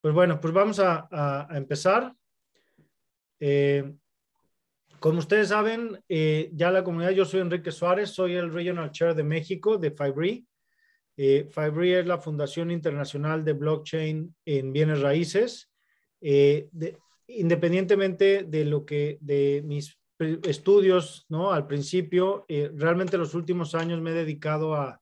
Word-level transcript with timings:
pues 0.00 0.14
bueno, 0.14 0.40
pues 0.40 0.54
vamos 0.54 0.80
a, 0.80 1.48
empezar. 1.52 2.14
Eh, 3.38 3.92
como 4.98 5.18
ustedes 5.18 5.48
saben, 5.48 5.98
eh, 6.08 6.50
ya 6.52 6.70
la 6.70 6.84
comunidad, 6.84 7.10
yo 7.10 7.24
soy 7.24 7.40
Enrique 7.40 7.70
Suárez, 7.70 8.10
soy 8.10 8.34
el 8.34 8.52
Regional 8.52 8.90
Chair 8.90 9.14
de 9.14 9.24
México 9.24 9.78
de 9.78 9.90
Fibri. 9.90 10.46
Eh, 11.16 11.48
Fibri 11.50 11.94
es 11.94 12.06
la 12.06 12.18
Fundación 12.18 12.70
Internacional 12.70 13.44
de 13.44 13.52
Blockchain 13.52 14.34
en 14.44 14.72
Bienes 14.72 15.00
Raíces. 15.00 15.70
independientemente 17.26 18.42
de 18.42 18.64
lo 18.64 18.84
que, 18.84 19.18
de 19.20 19.62
mis 19.64 19.98
estudios, 20.18 21.24
¿no? 21.28 21.52
Al 21.52 21.66
principio, 21.66 22.44
realmente 22.74 23.16
los 23.16 23.34
últimos 23.34 23.74
años 23.74 24.00
me 24.00 24.10
he 24.10 24.14
dedicado 24.14 24.74
a, 24.74 25.00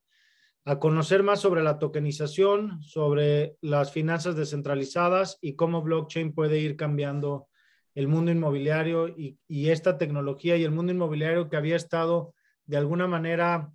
a 0.69 0.77
conocer 0.77 1.23
más 1.23 1.39
sobre 1.39 1.63
la 1.63 1.79
tokenización, 1.79 2.83
sobre 2.83 3.55
las 3.59 3.91
finanzas 3.91 4.35
descentralizadas 4.35 5.39
y 5.41 5.55
cómo 5.55 5.81
blockchain 5.81 6.31
puede 6.31 6.59
ir 6.59 6.75
cambiando 6.75 7.47
el 7.95 8.07
mundo 8.07 8.29
inmobiliario 8.29 9.07
y, 9.07 9.39
esta 9.47 9.97
tecnología 9.97 10.57
y 10.57 10.63
el 10.63 10.69
mundo 10.69 10.91
inmobiliario 10.91 11.49
que 11.49 11.57
había 11.57 11.75
estado 11.75 12.35
de 12.67 12.77
alguna 12.77 13.07
manera 13.07 13.71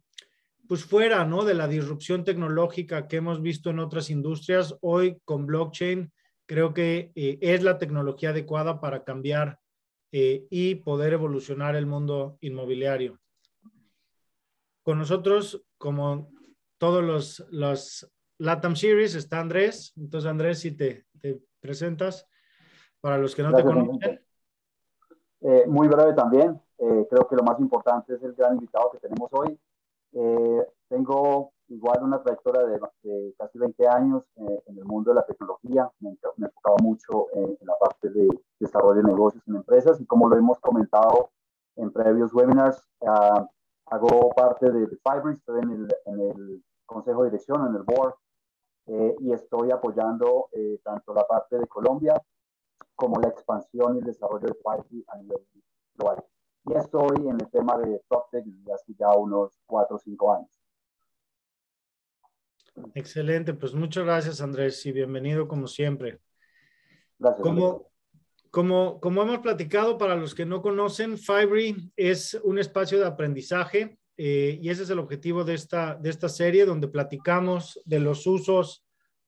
pues 0.68 0.84
fuera 0.84 1.24
¿no? 1.24 1.44
de 1.44 1.54
la 1.54 1.66
disrupción 1.66 2.22
tecnológica 2.22 3.08
que 3.08 3.16
hemos 3.16 3.42
visto 3.42 3.70
en 3.70 3.80
otras 3.80 4.08
industrias, 4.08 4.76
hoy 4.80 5.18
con 5.24 5.46
blockchain 5.46 6.12
creo 6.46 6.74
que 6.74 7.10
eh, 7.16 7.38
es 7.40 7.64
la 7.64 7.76
tecnología 7.76 8.30
adecuada 8.30 8.80
para 8.80 9.02
cambiar 9.02 9.58
eh, 10.12 10.46
y 10.48 10.76
poder 10.76 11.14
evolucionar 11.14 11.74
el 11.74 11.86
mundo 11.86 12.38
inmobiliario. 12.40 13.18
Con 14.84 14.98
nosotros, 14.98 15.60
como 15.76 16.33
todos 16.84 17.02
los, 17.02 17.46
los 17.50 18.12
LATAM 18.36 18.76
Series, 18.76 19.14
está 19.14 19.40
Andrés. 19.40 19.94
Entonces, 19.96 20.30
Andrés, 20.30 20.58
si 20.60 20.72
te, 20.72 21.06
te 21.18 21.42
presentas 21.58 22.28
para 23.00 23.16
los 23.16 23.34
que 23.34 23.42
no 23.42 23.54
te 23.54 23.64
conocen. 23.64 24.20
Eh, 25.40 25.64
muy 25.66 25.88
breve 25.88 26.12
también. 26.12 26.60
Eh, 26.76 27.06
creo 27.08 27.26
que 27.26 27.36
lo 27.36 27.42
más 27.42 27.58
importante 27.58 28.12
es 28.12 28.22
el 28.22 28.34
gran 28.34 28.56
invitado 28.56 28.90
que 28.90 28.98
tenemos 28.98 29.30
hoy. 29.32 29.58
Eh, 30.12 30.66
tengo 30.88 31.54
igual 31.68 32.02
una 32.02 32.22
trayectoria 32.22 32.66
de, 32.66 33.34
casi 33.38 33.58
20 33.58 33.88
años 33.88 34.22
en 34.36 34.76
el 34.76 34.84
mundo 34.84 35.10
de 35.10 35.14
la 35.14 35.24
tecnología. 35.24 35.90
Me, 36.00 36.10
he 36.10 36.44
enfocado 36.44 36.76
mucho 36.82 37.28
en, 37.32 37.56
la 37.62 37.78
parte 37.80 38.10
de 38.10 38.28
desarrollo 38.60 39.00
de 39.00 39.08
negocios 39.08 39.42
en 39.48 39.56
empresas 39.56 39.98
y 40.02 40.04
como 40.04 40.28
lo 40.28 40.36
hemos 40.36 40.60
comentado 40.60 41.30
en 41.76 41.90
previos 41.90 42.34
webinars, 42.34 42.86
ah, 43.06 43.48
hago 43.86 44.28
parte 44.34 44.70
de, 44.70 44.80
de 44.86 44.98
Fiverr, 44.98 45.32
estoy 45.32 45.62
en 45.62 45.70
el, 45.70 45.88
en 46.04 46.20
el, 46.20 46.64
consejo 46.84 47.22
de 47.22 47.30
dirección, 47.30 47.66
en 47.68 47.76
el 47.76 47.82
board, 47.82 48.14
eh, 48.86 49.16
y 49.20 49.32
estoy 49.32 49.70
apoyando 49.70 50.48
eh, 50.52 50.78
tanto 50.84 51.14
la 51.14 51.26
parte 51.26 51.58
de 51.58 51.66
Colombia 51.66 52.20
como 52.94 53.20
la 53.20 53.28
expansión 53.28 53.96
y 53.96 53.98
el 54.00 54.04
desarrollo 54.04 54.46
de 54.46 54.54
Fiverr 54.54 55.04
a 55.08 55.16
nivel 55.16 55.46
global. 55.94 56.24
Y 56.66 56.74
estoy 56.74 57.28
en 57.28 57.40
el 57.40 57.50
tema 57.50 57.78
de 57.78 58.02
PropTech 58.08 58.44
desde 58.44 58.72
hace 58.72 58.94
ya 58.98 59.10
unos 59.16 59.58
cuatro 59.66 59.96
o 59.96 59.98
cinco 59.98 60.34
años. 60.34 60.50
Excelente, 62.94 63.54
pues 63.54 63.74
muchas 63.74 64.04
gracias 64.04 64.40
Andrés 64.40 64.84
y 64.84 64.92
bienvenido 64.92 65.46
como 65.46 65.66
siempre. 65.66 66.20
Gracias. 67.18 67.42
Como, 67.42 67.90
como, 68.50 69.00
como 69.00 69.22
hemos 69.22 69.38
platicado, 69.38 69.96
para 69.96 70.16
los 70.16 70.34
que 70.34 70.44
no 70.44 70.60
conocen, 70.60 71.16
Fiverr 71.16 71.76
es 71.96 72.34
un 72.42 72.58
espacio 72.58 72.98
de 72.98 73.06
aprendizaje 73.06 73.98
eh, 74.16 74.58
y 74.62 74.70
ese 74.70 74.84
es 74.84 74.90
el 74.90 74.98
objetivo 74.98 75.44
de 75.44 75.54
esta, 75.54 75.96
de 75.96 76.10
esta 76.10 76.28
serie, 76.28 76.64
donde 76.64 76.88
platicamos 76.88 77.80
de 77.84 77.98
los 77.98 78.26
usos 78.26 78.84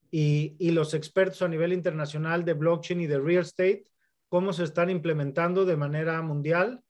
y, 0.09 0.55
y, 0.59 0.71
los 0.71 0.93
expertos 0.93 1.41
a 1.41 1.49
nivel 1.49 1.73
internacional 1.73 2.45
de 2.45 2.53
blockchain 2.53 3.01
y 3.01 3.07
de 3.07 3.19
real 3.19 3.43
estate, 3.43 3.83
cómo 4.29 4.53
se 4.53 4.63
están 4.63 4.89
implementando 4.89 5.65
de 5.65 5.75
manera 5.75 6.21
mundial. 6.21 6.81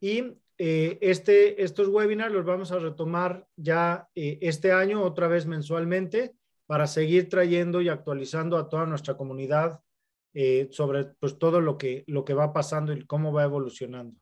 Y 0.00 0.38
eh, 0.58 0.98
este, 1.00 1.62
estos 1.62 1.88
webinars 1.88 2.32
los 2.32 2.44
vamos 2.44 2.72
a 2.72 2.80
retomar 2.80 3.46
ya 3.54 4.08
eh, 4.16 4.38
este 4.42 4.72
año, 4.72 5.02
otra 5.02 5.28
vez 5.28 5.46
mensualmente, 5.46 6.34
para 6.66 6.88
seguir 6.88 7.28
trayendo 7.28 7.80
y 7.80 7.88
actualizando 7.88 8.58
a 8.58 8.68
toda 8.68 8.86
nuestra 8.86 9.16
comunidad 9.16 9.80
sobre 10.70 11.06
pues, 11.18 11.36
todo 11.36 11.60
lo 11.60 11.76
que, 11.78 12.04
lo 12.06 12.24
que 12.24 12.32
va 12.32 12.52
pasando 12.52 12.92
y 12.92 13.04
cómo 13.06 13.32
va 13.32 13.42
evolucionando. 13.42 14.20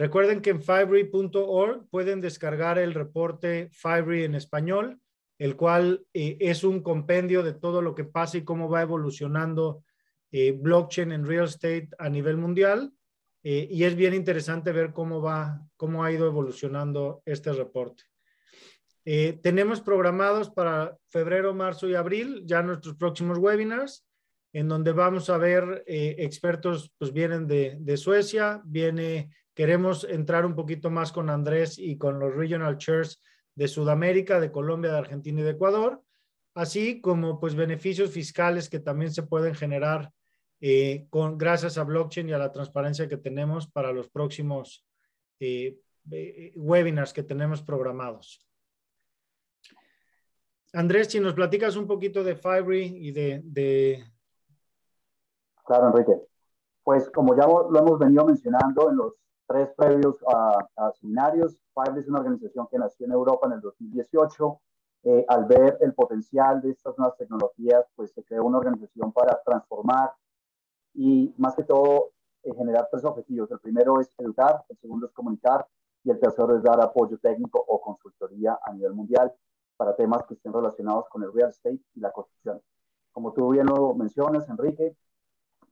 Recuerden 0.00 0.40
que 0.40 0.48
en 0.48 0.62
fivery.org 0.62 1.86
pueden 1.90 2.22
descargar 2.22 2.78
el 2.78 2.94
reporte 2.94 3.68
Fivery 3.70 4.24
en 4.24 4.34
español, 4.34 4.98
el 5.38 5.56
cual 5.56 6.06
eh, 6.14 6.38
es 6.40 6.64
un 6.64 6.82
compendio 6.82 7.42
de 7.42 7.52
todo 7.52 7.82
lo 7.82 7.94
que 7.94 8.04
pasa 8.04 8.38
y 8.38 8.42
cómo 8.42 8.70
va 8.70 8.80
evolucionando 8.80 9.84
eh, 10.32 10.52
blockchain 10.52 11.12
en 11.12 11.26
real 11.26 11.44
estate 11.44 11.90
a 11.98 12.08
nivel 12.08 12.38
mundial. 12.38 12.94
y 13.42 13.84
es 13.84 13.94
bien 13.94 14.14
interesante 14.14 14.72
ver 14.72 14.92
cómo 14.94 15.20
va, 15.20 15.60
cómo 15.76 16.02
ha 16.02 16.10
ido 16.10 16.26
evolucionando 16.26 17.22
este 17.26 17.52
reporte. 17.52 18.04
tenemos 19.42 19.82
programados 19.82 20.48
para 20.48 20.96
febrero, 21.08 21.54
marzo 21.54 21.86
y 21.88 21.94
abril 21.94 22.42
ya 22.46 22.62
nuestros 22.62 22.96
próximos 22.96 23.36
webinars 23.36 24.06
en 24.52 24.68
donde 24.68 24.92
vamos 24.92 25.30
a 25.30 25.38
ver 25.38 25.84
eh, 25.86 26.16
expertos, 26.18 26.92
pues 26.98 27.12
vienen 27.12 27.46
de, 27.46 27.76
de, 27.78 27.96
Suecia, 27.96 28.60
viene, 28.64 29.30
queremos 29.60 30.04
entrar 30.04 30.46
un 30.46 30.54
poquito 30.54 30.88
más 30.88 31.12
con 31.12 31.28
Andrés 31.28 31.78
y 31.78 31.98
con 31.98 32.18
los 32.18 32.34
regional 32.34 32.78
chairs 32.78 33.22
de 33.54 33.68
Sudamérica, 33.68 34.40
de 34.40 34.50
Colombia, 34.50 34.90
de 34.90 34.96
Argentina 34.96 35.40
y 35.40 35.42
de 35.42 35.50
Ecuador, 35.50 36.02
así 36.54 37.02
como 37.02 37.38
pues 37.38 37.54
beneficios 37.54 38.10
fiscales 38.10 38.70
que 38.70 38.80
también 38.80 39.12
se 39.12 39.22
pueden 39.22 39.54
generar 39.54 40.12
eh, 40.62 41.06
con, 41.10 41.36
gracias 41.36 41.76
a 41.76 41.84
blockchain 41.84 42.30
y 42.30 42.32
a 42.32 42.38
la 42.38 42.52
transparencia 42.52 43.06
que 43.06 43.18
tenemos 43.18 43.70
para 43.70 43.92
los 43.92 44.08
próximos 44.08 44.86
eh, 45.40 45.78
webinars 46.54 47.12
que 47.12 47.22
tenemos 47.22 47.60
programados. 47.60 48.42
Andrés, 50.72 51.08
si 51.08 51.20
nos 51.20 51.34
platicas 51.34 51.76
un 51.76 51.86
poquito 51.86 52.24
de 52.24 52.34
Fiverr 52.34 52.72
y 52.76 53.12
de, 53.12 53.42
de, 53.44 54.10
Claro, 55.66 55.88
Enrique. 55.88 56.18
Pues 56.82 57.10
como 57.10 57.36
ya 57.36 57.46
lo 57.46 57.78
hemos 57.78 57.98
venido 57.98 58.24
mencionando 58.24 58.88
en 58.88 58.96
los 58.96 59.20
tres 59.50 59.68
previos 59.76 60.16
a, 60.28 60.92
seminarios, 60.92 61.60
Fiverr 61.74 61.98
es 61.98 62.08
una 62.08 62.20
organización 62.20 62.68
que 62.70 62.78
nació 62.78 63.06
en 63.06 63.12
Europa 63.12 63.48
en 63.48 63.54
el 63.54 63.60
2018. 63.60 64.60
Eh, 65.02 65.24
al 65.28 65.46
ver 65.46 65.78
el 65.80 65.92
potencial 65.94 66.60
de 66.60 66.70
estas 66.70 66.96
nuevas 66.96 67.16
tecnologías, 67.16 67.84
pues 67.96 68.12
se 68.12 68.22
creó 68.22 68.44
una 68.44 68.58
organización 68.58 69.12
para 69.12 69.40
transformar 69.44 70.12
y 70.94 71.34
más 71.38 71.56
que 71.56 71.64
todo 71.64 72.12
eh, 72.44 72.54
generar 72.54 72.88
tres 72.92 73.04
objetivos. 73.04 73.50
El 73.50 73.58
primero 73.58 73.98
es 74.00 74.14
educar, 74.18 74.64
el 74.68 74.78
segundo 74.78 75.06
es 75.06 75.12
comunicar 75.12 75.66
y 76.04 76.10
el 76.10 76.20
tercero 76.20 76.56
es 76.56 76.62
dar 76.62 76.80
apoyo 76.80 77.18
técnico 77.18 77.64
o 77.66 77.80
consultoría 77.80 78.58
a 78.62 78.72
nivel 78.72 78.92
mundial 78.92 79.32
para 79.76 79.96
temas 79.96 80.22
que 80.26 80.34
estén 80.34 80.52
relacionados 80.52 81.08
con 81.08 81.24
el 81.24 81.32
real 81.32 81.50
estate 81.50 81.80
y 81.94 82.00
la 82.00 82.12
construcción. 82.12 82.60
Como 83.10 83.32
tú 83.32 83.48
bien 83.48 83.66
lo 83.66 83.94
mencionas, 83.94 84.48
Enrique, 84.48 84.94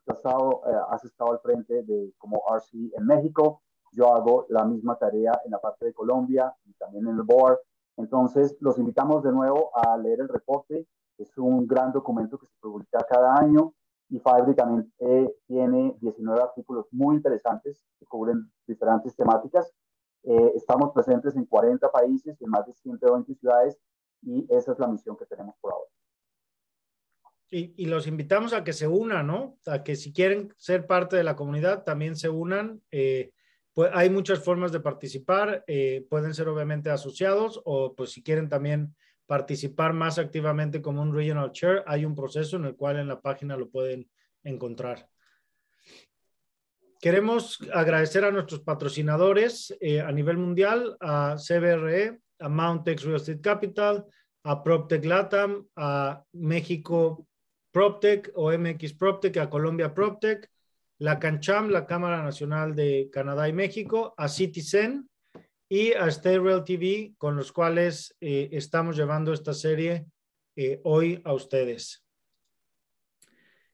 estado, 0.06 0.62
eh, 0.66 0.80
has 0.90 1.04
estado 1.04 1.32
al 1.32 1.40
frente 1.40 1.82
de 1.82 2.12
como 2.18 2.42
RC 2.48 2.92
en 2.96 3.06
México, 3.06 3.62
yo 3.92 4.14
hago 4.14 4.46
la 4.48 4.64
misma 4.64 4.96
tarea 4.96 5.40
en 5.44 5.50
la 5.50 5.60
parte 5.60 5.86
de 5.86 5.92
Colombia 5.92 6.54
y 6.64 6.72
también 6.74 7.06
en 7.06 7.16
el 7.16 7.22
board. 7.22 7.58
Entonces, 7.96 8.56
los 8.60 8.78
invitamos 8.78 9.22
de 9.22 9.32
nuevo 9.32 9.70
a 9.76 9.96
leer 9.96 10.20
el 10.20 10.28
reporte. 10.28 10.86
Es 11.18 11.36
un 11.36 11.66
gran 11.66 11.92
documento 11.92 12.38
que 12.38 12.46
se 12.46 12.54
publica 12.60 13.04
cada 13.08 13.36
año 13.36 13.74
y 14.08 14.18
Fiverr 14.20 14.54
también 14.54 14.92
eh, 15.00 15.34
tiene 15.46 15.96
19 16.00 16.40
artículos 16.40 16.86
muy 16.92 17.16
interesantes 17.16 17.84
que 17.98 18.06
cubren 18.06 18.50
diferentes 18.66 19.14
temáticas. 19.16 19.72
Eh, 20.22 20.52
estamos 20.54 20.92
presentes 20.92 21.36
en 21.36 21.44
40 21.44 21.90
países, 21.90 22.40
en 22.40 22.50
más 22.50 22.66
de 22.66 22.72
120 22.74 23.34
ciudades 23.34 23.78
y 24.22 24.46
esa 24.52 24.72
es 24.72 24.78
la 24.78 24.88
misión 24.88 25.16
que 25.16 25.26
tenemos 25.26 25.54
por 25.60 25.72
ahora 25.72 25.88
y, 27.50 27.86
los 27.86 28.06
invitamos 28.06 28.52
a 28.52 28.62
que 28.62 28.72
se 28.72 28.86
unan, 28.86 29.26
¿no? 29.26 29.58
A 29.66 29.82
que 29.82 29.96
si 29.96 30.12
quieren 30.12 30.52
ser 30.56 30.86
parte 30.86 31.16
de 31.16 31.24
la 31.24 31.36
comunidad, 31.36 31.84
también 31.84 32.16
se 32.16 32.28
unan. 32.28 32.82
Eh, 32.90 33.32
pues 33.78 33.92
hay 33.94 34.10
muchas 34.10 34.40
formas 34.40 34.72
de 34.72 34.80
participar, 34.80 35.62
eh, 35.68 36.04
pueden 36.10 36.34
ser 36.34 36.48
obviamente 36.48 36.90
asociados 36.90 37.62
o 37.64 37.94
pues 37.94 38.10
si 38.10 38.24
quieren 38.24 38.48
también 38.48 38.96
participar 39.24 39.92
más 39.92 40.18
activamente 40.18 40.82
como 40.82 41.00
un 41.00 41.14
regional 41.14 41.52
chair, 41.52 41.84
hay 41.86 42.04
un 42.04 42.16
proceso 42.16 42.56
en 42.56 42.64
el 42.64 42.74
cual 42.74 42.98
en 42.98 43.06
la 43.06 43.20
página 43.20 43.56
lo 43.56 43.70
pueden 43.70 44.10
encontrar. 44.42 45.08
Queremos 47.00 47.60
agradecer 47.72 48.24
a 48.24 48.32
nuestros 48.32 48.62
patrocinadores 48.62 49.72
eh, 49.80 50.00
a 50.00 50.10
nivel 50.10 50.38
mundial, 50.38 50.96
a 50.98 51.36
CBRE, 51.38 52.18
a 52.40 52.48
Mountex 52.48 53.04
Real 53.04 53.18
Estate 53.18 53.40
Capital, 53.40 54.04
a 54.42 54.60
PropTech 54.60 55.04
Latam, 55.04 55.68
a 55.76 56.20
México 56.32 57.28
PropTech 57.70 58.32
o 58.34 58.50
MX 58.50 58.94
PropTech, 58.94 59.36
a 59.36 59.48
Colombia 59.48 59.94
PropTech, 59.94 60.50
la 60.98 61.18
CanCham, 61.18 61.70
la 61.70 61.86
Cámara 61.86 62.22
Nacional 62.22 62.74
de 62.74 63.08
Canadá 63.12 63.48
y 63.48 63.52
México, 63.52 64.14
a 64.16 64.28
Citizen 64.28 65.08
y 65.68 65.92
a 65.92 66.06
Stay 66.08 66.38
TV, 66.64 67.14
con 67.18 67.36
los 67.36 67.52
cuales 67.52 68.16
eh, 68.20 68.48
estamos 68.52 68.96
llevando 68.96 69.32
esta 69.32 69.54
serie 69.54 70.06
eh, 70.56 70.80
hoy 70.84 71.20
a 71.24 71.34
ustedes. 71.34 72.04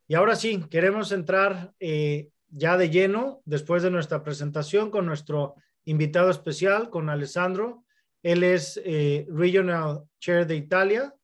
Y 0.07 0.15
ahora 0.15 0.37
sí, 0.37 0.63
queremos 0.71 1.13
entrar 1.13 1.73
eh, 1.81 2.29
ya 2.49 2.77
de 2.77 2.91
lleno, 2.91 3.41
después 3.47 3.83
de 3.83 3.91
nuestra 3.91 4.23
presentación, 4.23 4.91
con 4.91 5.07
nuestro 5.07 5.55
invitado 5.85 6.31
especial, 6.31 6.91
con 6.91 7.09
Alessandro. 7.09 7.85
Él 8.23 8.43
es 8.43 8.81
Regional 9.29 10.05
Chair 10.19 10.47
de 10.47 10.57
Italia. 10.57 11.15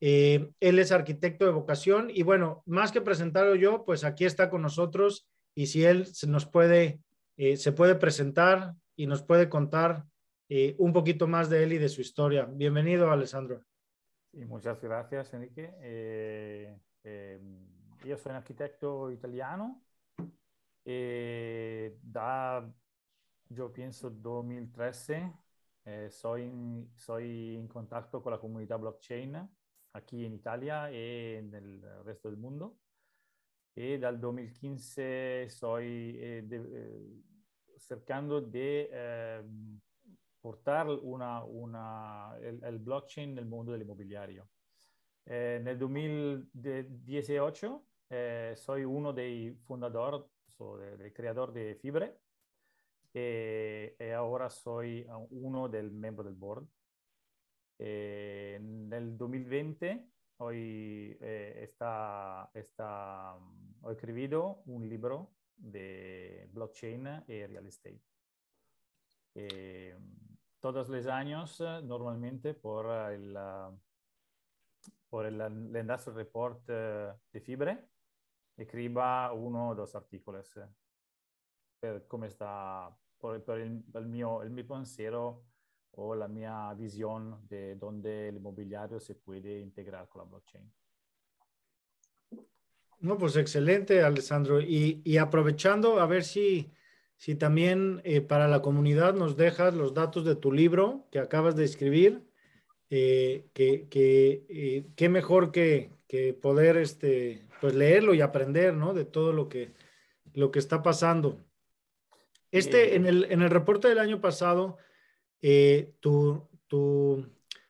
Eh, 0.00 0.50
él 0.60 0.78
es 0.78 0.92
arquitecto 0.92 1.44
de 1.44 1.52
vocación 1.52 2.10
y 2.10 2.22
bueno, 2.22 2.62
más 2.66 2.92
que 2.92 3.00
presentarlo 3.00 3.54
yo, 3.54 3.84
pues 3.84 4.04
aquí 4.04 4.24
está 4.24 4.50
con 4.50 4.62
nosotros 4.62 5.28
y 5.54 5.66
si 5.66 5.84
él 5.84 6.06
se 6.06 6.26
nos 6.26 6.46
puede, 6.46 7.00
se 7.36 7.72
puede 7.72 7.94
presentar 7.96 8.74
y 8.96 9.06
nos 9.06 9.22
puede 9.22 9.48
contar 9.48 10.04
un 10.78 10.92
poquito 10.92 11.26
más 11.26 11.50
de 11.50 11.64
él 11.64 11.72
y 11.72 11.78
de 11.78 11.88
su 11.88 12.00
historia. 12.00 12.44
Bienvenido, 12.44 13.10
Alessandro. 13.10 13.62
Sí, 14.30 14.44
muchas 14.44 14.80
gracias, 14.80 15.34
Enrique. 15.34 15.74
io 18.04 18.16
sono 18.16 18.34
un 18.34 18.40
architetto 18.40 19.10
italiano 19.10 19.82
e 20.82 21.98
da, 22.00 22.66
io 23.48 23.70
penso, 23.70 24.08
2013 24.08 25.32
eh, 25.82 26.10
sono 26.10 26.36
in, 26.36 26.90
so 26.94 27.18
in 27.18 27.66
contatto 27.66 28.20
con 28.20 28.32
la 28.32 28.38
comunità 28.38 28.78
blockchain 28.78 29.56
qui 30.04 30.24
in 30.24 30.32
Italia 30.32 30.88
e 30.88 31.44
nel 31.48 31.80
resto 32.04 32.28
del 32.28 32.38
mondo. 32.38 32.78
E 33.72 33.98
dal 33.98 34.18
2015 34.18 35.48
sto 35.48 35.78
eh, 35.78 36.44
eh, 36.48 37.22
cercando 37.78 38.40
di 38.40 38.58
eh, 38.58 39.44
portare 40.40 40.90
una, 41.02 41.42
una, 41.44 42.36
il, 42.40 42.58
il 42.62 42.78
blockchain 42.78 43.32
nel 43.32 43.46
mondo 43.46 43.72
dell'immobiliario. 43.72 44.48
Eh, 45.24 45.60
nel 45.62 45.76
2018 45.76 47.86
eh, 48.08 48.54
soy 48.56 48.82
uno 48.82 49.12
dei 49.12 49.54
fundadores, 49.64 50.24
so, 50.46 50.76
de, 50.76 50.96
del 50.96 51.12
creador 51.12 51.52
de 51.52 51.74
Fibre 51.74 52.20
e, 53.10 53.94
e, 53.98 54.16
ora 54.16 54.48
soy 54.48 55.06
uno 55.30 55.68
del 55.68 55.90
membro 55.90 56.22
del 56.22 56.34
board. 56.34 56.66
E 57.80 58.58
nel 58.60 59.14
2020 59.14 60.12
ho, 60.38 60.50
eh, 60.50 61.60
está, 61.62 62.50
está, 62.52 63.36
ho 63.36 63.90
escrito 63.90 64.62
un 64.66 64.88
libro 64.88 65.36
de 65.54 66.48
blockchain 66.50 67.24
e 67.26 67.46
real 67.46 67.66
estate. 67.66 68.02
E, 69.34 69.96
todos 70.58 70.88
los 70.88 71.06
años, 71.06 71.60
normalmente 71.84 72.52
por 72.54 72.86
el, 73.12 73.38
por 75.08 75.26
el, 75.26 75.40
el 75.40 75.76
Industrial 75.76 76.16
Report 76.16 76.66
de 76.66 77.40
Fibre, 77.40 77.88
escriba 78.56 79.32
uno 79.32 79.68
o 79.68 79.74
dos 79.74 79.94
artículos 79.94 80.58
per 81.78 82.06
come 82.06 82.28
sta, 82.28 82.92
per, 83.16 83.40
per 83.42 83.58
il, 83.60 84.06
mio, 84.06 84.42
il 84.42 84.50
mio 84.50 84.64
pensiero 84.64 85.47
o 85.92 86.14
la 86.14 86.28
mia 86.28 86.72
visión 86.74 87.46
de 87.48 87.74
dónde 87.76 88.28
el 88.28 88.36
inmobiliario 88.36 89.00
se 89.00 89.14
puede 89.14 89.60
integrar 89.60 90.08
con 90.08 90.20
la 90.20 90.28
blockchain. 90.28 90.72
No, 93.00 93.16
pues 93.16 93.36
excelente, 93.36 94.02
Alessandro. 94.02 94.60
Y, 94.60 95.02
y 95.04 95.18
aprovechando, 95.18 96.00
a 96.00 96.06
ver 96.06 96.24
si, 96.24 96.72
si 97.16 97.34
también 97.34 98.00
eh, 98.04 98.20
para 98.20 98.48
la 98.48 98.60
comunidad 98.60 99.14
nos 99.14 99.36
dejas 99.36 99.74
los 99.74 99.94
datos 99.94 100.24
de 100.24 100.34
tu 100.34 100.52
libro 100.52 101.06
que 101.10 101.18
acabas 101.20 101.54
de 101.54 101.64
escribir, 101.64 102.24
eh, 102.90 103.48
que, 103.52 103.88
que 103.88 104.46
eh, 104.48 104.86
qué 104.96 105.08
mejor 105.08 105.52
que, 105.52 105.92
que 106.08 106.32
poder 106.34 106.76
este, 106.76 107.46
pues 107.60 107.74
leerlo 107.74 108.14
y 108.14 108.20
aprender, 108.20 108.74
¿no? 108.74 108.94
De 108.94 109.04
todo 109.04 109.32
lo 109.32 109.48
que, 109.48 109.74
lo 110.32 110.50
que 110.50 110.58
está 110.58 110.82
pasando. 110.82 111.38
Este, 112.50 112.96
en 112.96 113.06
el, 113.06 113.24
en 113.30 113.42
el 113.42 113.50
reporte 113.50 113.88
del 113.88 113.98
año 113.98 114.20
pasado, 114.20 114.78
eh, 115.42 115.94
tu, 116.00 116.46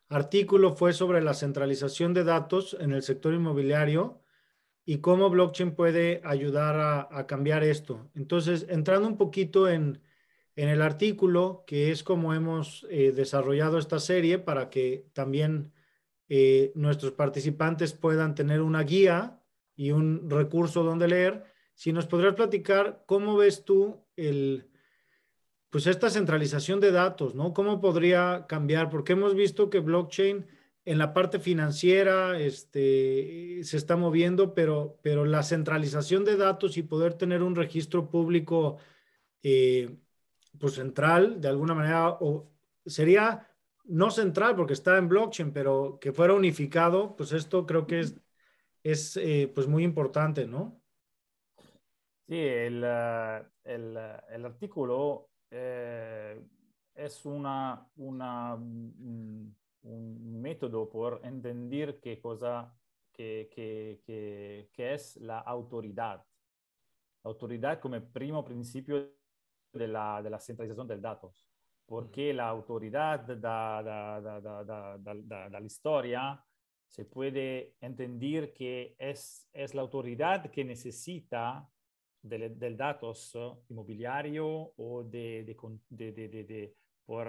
artículo 0.08 0.74
fue 0.74 0.92
sobre 0.92 1.20
la 1.22 1.34
centralización 1.34 2.14
de 2.14 2.24
datos 2.24 2.76
en 2.80 2.92
el 2.92 3.02
sector 3.02 3.34
inmobiliario 3.34 4.22
y 4.84 4.98
cómo 4.98 5.28
blockchain 5.28 5.74
puede 5.74 6.22
ayudar 6.24 7.08
a, 7.10 7.26
cambiar 7.26 7.62
esto. 7.62 8.10
Entonces, 8.14 8.66
entrando 8.70 9.06
un 9.06 9.18
poquito 9.18 9.68
en, 9.68 10.00
en 10.56 10.70
el 10.70 10.80
artículo, 10.80 11.62
que 11.66 11.90
es 11.90 12.02
como 12.02 12.32
hemos 12.32 12.86
eh, 12.90 13.12
desarrollado 13.12 13.78
esta 13.78 14.00
serie 14.00 14.38
para 14.38 14.70
que 14.70 15.06
también 15.12 15.72
eh, 16.28 16.72
nuestros 16.74 17.12
participantes 17.12 17.92
puedan 17.92 18.34
tener 18.34 18.60
una 18.62 18.82
guía 18.82 19.42
y 19.76 19.92
un 19.92 20.28
recurso 20.28 20.82
donde 20.82 21.08
leer. 21.08 21.44
Si 21.74 21.92
nos 21.92 22.06
podrías 22.06 22.34
platicar 22.34 23.04
cómo 23.06 23.36
ves 23.36 23.64
tú 23.64 24.04
el, 24.16 24.67
pues 25.70 25.86
esta 25.86 26.10
centralización 26.10 26.80
de 26.80 26.92
datos, 26.92 27.34
¿no? 27.34 27.52
¿Cómo 27.52 27.80
podría 27.80 28.46
cambiar? 28.48 28.90
Porque 28.90 29.12
hemos 29.12 29.34
visto 29.34 29.70
que 29.70 29.80
blockchain 29.80 30.46
en 30.84 30.98
la 30.98 31.12
parte 31.12 31.38
financiera 31.38 32.38
este, 32.40 33.60
se 33.62 33.76
está 33.76 33.96
moviendo, 33.96 34.54
pero, 34.54 34.98
pero 35.02 35.24
la 35.26 35.42
centralización 35.42 36.24
de 36.24 36.36
datos 36.36 36.76
y 36.78 36.82
poder 36.82 37.14
tener 37.14 37.42
un 37.42 37.56
registro 37.56 38.10
público 38.10 38.78
eh, 39.42 39.98
pues 40.58 40.74
central, 40.74 41.40
de 41.40 41.48
alguna 41.48 41.74
manera, 41.74 42.10
o 42.20 42.50
sería 42.86 43.46
no 43.84 44.10
central 44.10 44.56
porque 44.56 44.72
está 44.72 44.96
en 44.98 45.08
blockchain, 45.08 45.52
pero 45.52 45.98
que 46.00 46.12
fuera 46.12 46.34
unificado, 46.34 47.16
pues 47.16 47.32
esto 47.32 47.66
creo 47.66 47.86
que 47.86 48.00
es 48.00 48.14
es 48.82 49.16
eh, 49.16 49.50
pues 49.54 49.66
muy 49.66 49.84
importante, 49.84 50.46
¿no? 50.46 50.80
Sí, 52.26 52.36
el, 52.36 52.82
eh, 52.84 53.42
el, 53.64 53.96
el 54.30 54.44
artículo 54.44 55.30
eh, 55.50 56.42
es 56.94 57.24
una, 57.24 57.86
una, 57.96 58.54
un, 58.54 59.56
un, 59.82 60.40
método 60.40 60.88
por 60.88 61.20
entender 61.24 62.00
qué 62.00 62.20
cosa, 62.20 62.74
qué, 63.12 63.48
qué, 63.54 64.00
qué, 64.04 64.70
qué 64.72 64.94
es 64.94 65.16
la 65.16 65.38
autoridad. 65.38 66.24
La 67.22 67.30
autoridad 67.30 67.80
como 67.80 68.00
primo 68.00 68.44
principio 68.44 69.10
de 69.72 69.88
la, 69.88 70.22
de 70.22 70.30
la 70.30 70.38
centralización 70.38 70.86
de 70.88 70.98
datos. 70.98 71.48
Porque 71.86 72.34
la 72.34 72.48
autoridad 72.48 73.20
da, 73.20 73.82
da, 73.82 74.20
da, 74.20 74.40
da, 74.40 74.64
da, 74.64 74.98
da, 74.98 75.48
la 75.48 75.60
historia 75.60 76.44
se 76.86 77.04
puede 77.04 77.76
entender 77.80 78.52
que 78.52 78.94
es, 78.98 79.48
es 79.52 79.74
la 79.74 79.82
autoridad 79.82 80.50
que 80.50 80.64
necesita 80.64 81.68
del, 82.22 82.58
del 82.58 82.76
datos 82.76 83.36
inmobiliario 83.68 84.72
o 84.76 85.04
de, 85.04 85.44
de, 85.88 86.12
de, 86.12 86.28
de 86.28 86.74
por, 87.04 87.28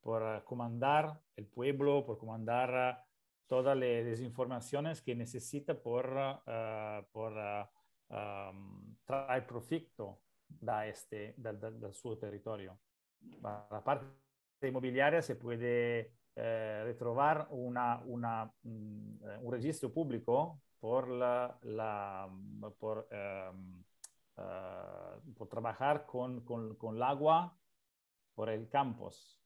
por, 0.00 0.44
comandar 0.44 1.20
el 1.36 1.46
pueblo, 1.46 2.04
por 2.04 2.18
comandar 2.18 3.04
todas 3.46 3.76
las 3.76 4.20
informaciones 4.20 5.00
que 5.00 5.14
necesita 5.14 5.74
por, 5.74 6.06
uh, 6.06 7.04
por 7.12 7.32
uh, 7.32 7.66
um, 8.14 8.96
traer 9.04 9.46
profito 9.46 10.20
da 10.48 10.86
este, 10.86 11.34
del, 11.36 11.58
del, 11.58 11.80
del 11.80 11.94
su 11.94 12.16
territorio. 12.16 12.78
La 13.42 13.82
parte 13.84 14.06
inmobiliaria 14.62 15.22
se 15.22 15.36
puede 15.36 16.12
eh, 16.34 16.82
ritrovar 16.84 17.48
una, 17.50 18.00
una, 18.04 18.52
mm, 18.62 19.42
un 19.42 19.52
registro 19.52 19.92
pubblico 19.92 20.60
por, 20.78 21.08
la, 21.08 21.58
la, 21.62 22.28
por, 22.78 23.08
um, 23.10 23.82
uh, 24.36 25.34
por 25.34 25.48
trabajar 25.48 26.06
con, 26.06 26.40
con, 26.44 26.76
con, 26.76 26.96
el 26.96 27.02
agua 27.02 27.56
por 28.34 28.50
el 28.50 28.68
campus. 28.68 29.40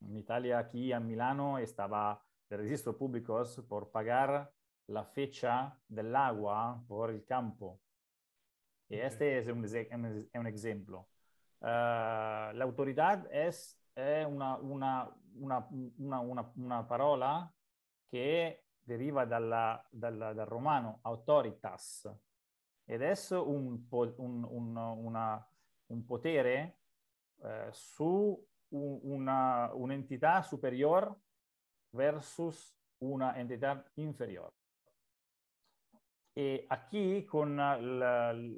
En 0.00 0.16
Italia, 0.16 0.58
aquí 0.58 0.92
en 0.92 1.06
Milano, 1.06 1.58
estaba 1.58 2.24
el 2.50 2.58
registro 2.58 2.96
público 2.96 3.42
por 3.68 3.90
pagar 3.90 4.52
la 4.86 5.04
fecha 5.04 5.78
del 5.88 6.14
agua 6.14 6.82
por 6.86 7.10
el 7.10 7.24
campo. 7.24 7.80
Y 8.88 8.96
este 8.96 9.38
es 9.38 9.48
un, 9.48 9.64
es 9.64 10.28
un 10.34 10.46
ejemplo. 10.46 11.08
Uh, 11.60 12.54
la 12.54 12.62
autoridad 12.62 13.26
es 13.32 13.78
è 13.98 14.22
una, 14.22 14.56
una, 14.60 15.12
una, 15.34 16.52
una 16.54 16.84
parola 16.84 17.52
che 18.06 18.66
deriva 18.80 19.24
dalla, 19.24 19.84
dalla, 19.90 20.32
dal 20.32 20.46
romano 20.46 21.00
autoritas 21.02 22.08
ed 22.90 23.02
è 23.02 23.14
un, 23.32 23.86
un, 23.90 24.44
un, 24.48 25.44
un 25.86 26.04
potere 26.06 26.78
eh, 27.42 27.68
su 27.70 28.42
una, 28.70 29.70
un'entità 29.74 30.40
superiore 30.40 31.14
versus 31.90 32.74
una 33.02 33.36
entità 33.36 33.84
inferiore. 33.94 34.54
E 36.32 36.64
aquí 36.68 37.24
con 37.24 37.58
el 37.58 38.48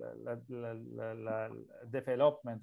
development, 1.87 2.63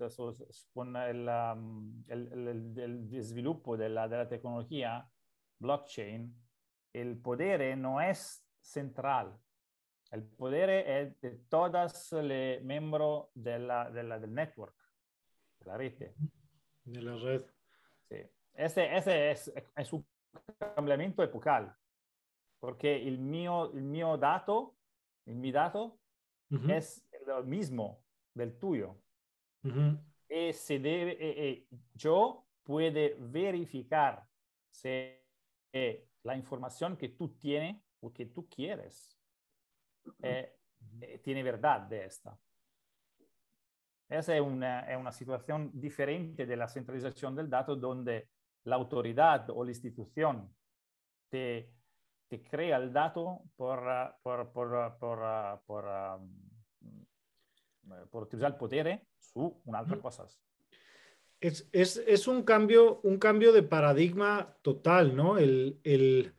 con 0.71 0.95
el, 0.95 1.27
um, 1.27 2.03
el, 2.07 2.31
el, 2.31 2.77
el 2.77 3.23
sviluppo 3.23 3.75
della, 3.75 4.07
della 4.07 4.27
tecnologia 4.27 5.05
blockchain, 5.57 6.33
el 6.93 7.17
poder 7.17 7.75
no 7.75 7.99
es 7.99 8.41
central, 8.59 9.35
El 10.11 10.23
poder 10.23 10.69
es 10.69 11.21
de 11.21 11.31
todos 11.49 12.11
los 12.11 12.63
miembros 12.63 13.27
de 13.33 13.59
la, 13.59 13.89
de 13.89 14.03
la, 14.03 14.19
del 14.19 14.33
network, 14.33 14.75
de 15.59 15.65
la 15.65 15.77
red. 15.77 16.11
De 16.85 17.01
la 17.01 17.15
red. 17.17 17.45
Sí. 18.09 18.15
Ese, 18.53 18.95
ese 18.95 19.31
es, 19.31 19.53
es 19.75 19.93
un 19.93 20.07
cambiamiento 20.75 21.21
epocal, 21.23 21.75
porque 22.59 23.05
el 23.07 23.19
mío, 23.19 23.71
el 23.73 23.81
mío 23.81 24.17
dato, 24.17 24.77
el 25.25 25.35
mi 25.35 25.51
dato, 25.51 25.99
es 26.69 27.05
lo 27.25 27.43
mismo 27.43 28.01
del 28.33 28.57
tuyo. 28.57 28.95
Y 30.29 30.53
se 30.53 30.79
debe, 30.79 31.67
yo 31.93 32.47
puede 32.63 33.15
verificar 33.19 34.25
si 34.69 35.17
la 36.23 36.35
información 36.35 36.95
que 36.95 37.09
tú 37.09 37.35
tienes 37.37 37.81
o 37.99 38.13
que 38.13 38.27
tú 38.27 38.47
quieres 38.47 39.16
eh, 40.21 40.57
eh, 41.01 41.19
tiene 41.23 41.43
verdad 41.43 41.81
de 41.81 42.05
esta. 42.05 42.37
Esa 44.09 44.35
es 44.35 44.41
una, 44.41 44.91
es 44.91 44.97
una, 44.97 45.11
situación 45.11 45.71
diferente 45.73 46.45
de 46.45 46.55
la 46.55 46.67
centralización 46.67 47.35
del 47.35 47.49
dato 47.49 47.75
donde 47.75 48.29
la 48.63 48.77
autoridad 48.77 49.49
o 49.49 49.63
la 49.63 49.71
institución 49.71 50.49
te, 51.29 51.73
te 52.27 52.41
crea 52.43 52.77
el 52.77 52.93
dato 52.93 53.41
por, 53.55 53.81
por, 54.23 54.51
por, 54.51 54.97
por, 54.97 55.19
por, 55.65 55.85
um, 55.85 57.05
por 58.09 58.23
utilizar 58.23 58.51
el 58.51 58.57
poder 58.57 59.05
su 59.19 59.61
otras 59.65 59.99
cosas. 59.99 60.39
Es, 61.39 61.69
es, 61.71 61.97
es, 61.97 62.27
un, 62.27 62.43
cambio, 62.43 62.99
un 63.01 63.19
cambio 63.19 63.51
de 63.51 63.61
paradigma 63.61 64.57
total, 64.63 65.15
¿no? 65.15 65.37
El, 65.37 65.79
el, 65.83 66.33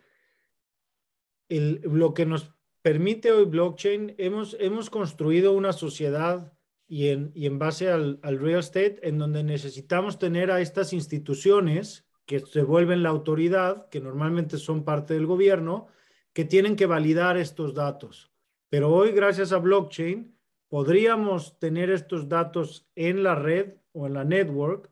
el, 1.48 1.80
lo 1.84 2.14
que 2.14 2.26
nos 2.26 2.57
permite 2.88 3.30
hoy 3.32 3.44
blockchain, 3.44 4.14
hemos, 4.16 4.56
hemos 4.58 4.88
construido 4.88 5.52
una 5.52 5.74
sociedad 5.74 6.54
y 6.86 7.08
en, 7.08 7.32
y 7.34 7.44
en 7.44 7.58
base 7.58 7.90
al, 7.90 8.18
al, 8.22 8.38
real 8.38 8.60
estate 8.60 9.06
en 9.06 9.18
donde 9.18 9.44
necesitamos 9.44 10.18
tener 10.18 10.50
a 10.50 10.62
estas 10.62 10.94
instituciones 10.94 12.06
que 12.24 12.40
se 12.40 12.62
vuelven 12.62 13.02
la 13.02 13.10
autoridad, 13.10 13.90
que 13.90 14.00
normalmente 14.00 14.56
son 14.56 14.84
parte 14.84 15.12
del 15.12 15.26
gobierno, 15.26 15.88
que 16.32 16.46
tienen 16.46 16.76
que 16.76 16.86
validar 16.86 17.36
estos 17.36 17.74
datos. 17.74 18.32
Pero 18.70 18.88
hoy, 18.88 19.12
gracias 19.12 19.52
a 19.52 19.58
blockchain, 19.58 20.34
podríamos 20.68 21.58
tener 21.58 21.90
estos 21.90 22.26
datos 22.26 22.88
en 22.94 23.22
la 23.22 23.34
red 23.34 23.74
o 23.92 24.06
en 24.06 24.14
la 24.14 24.24
network 24.24 24.90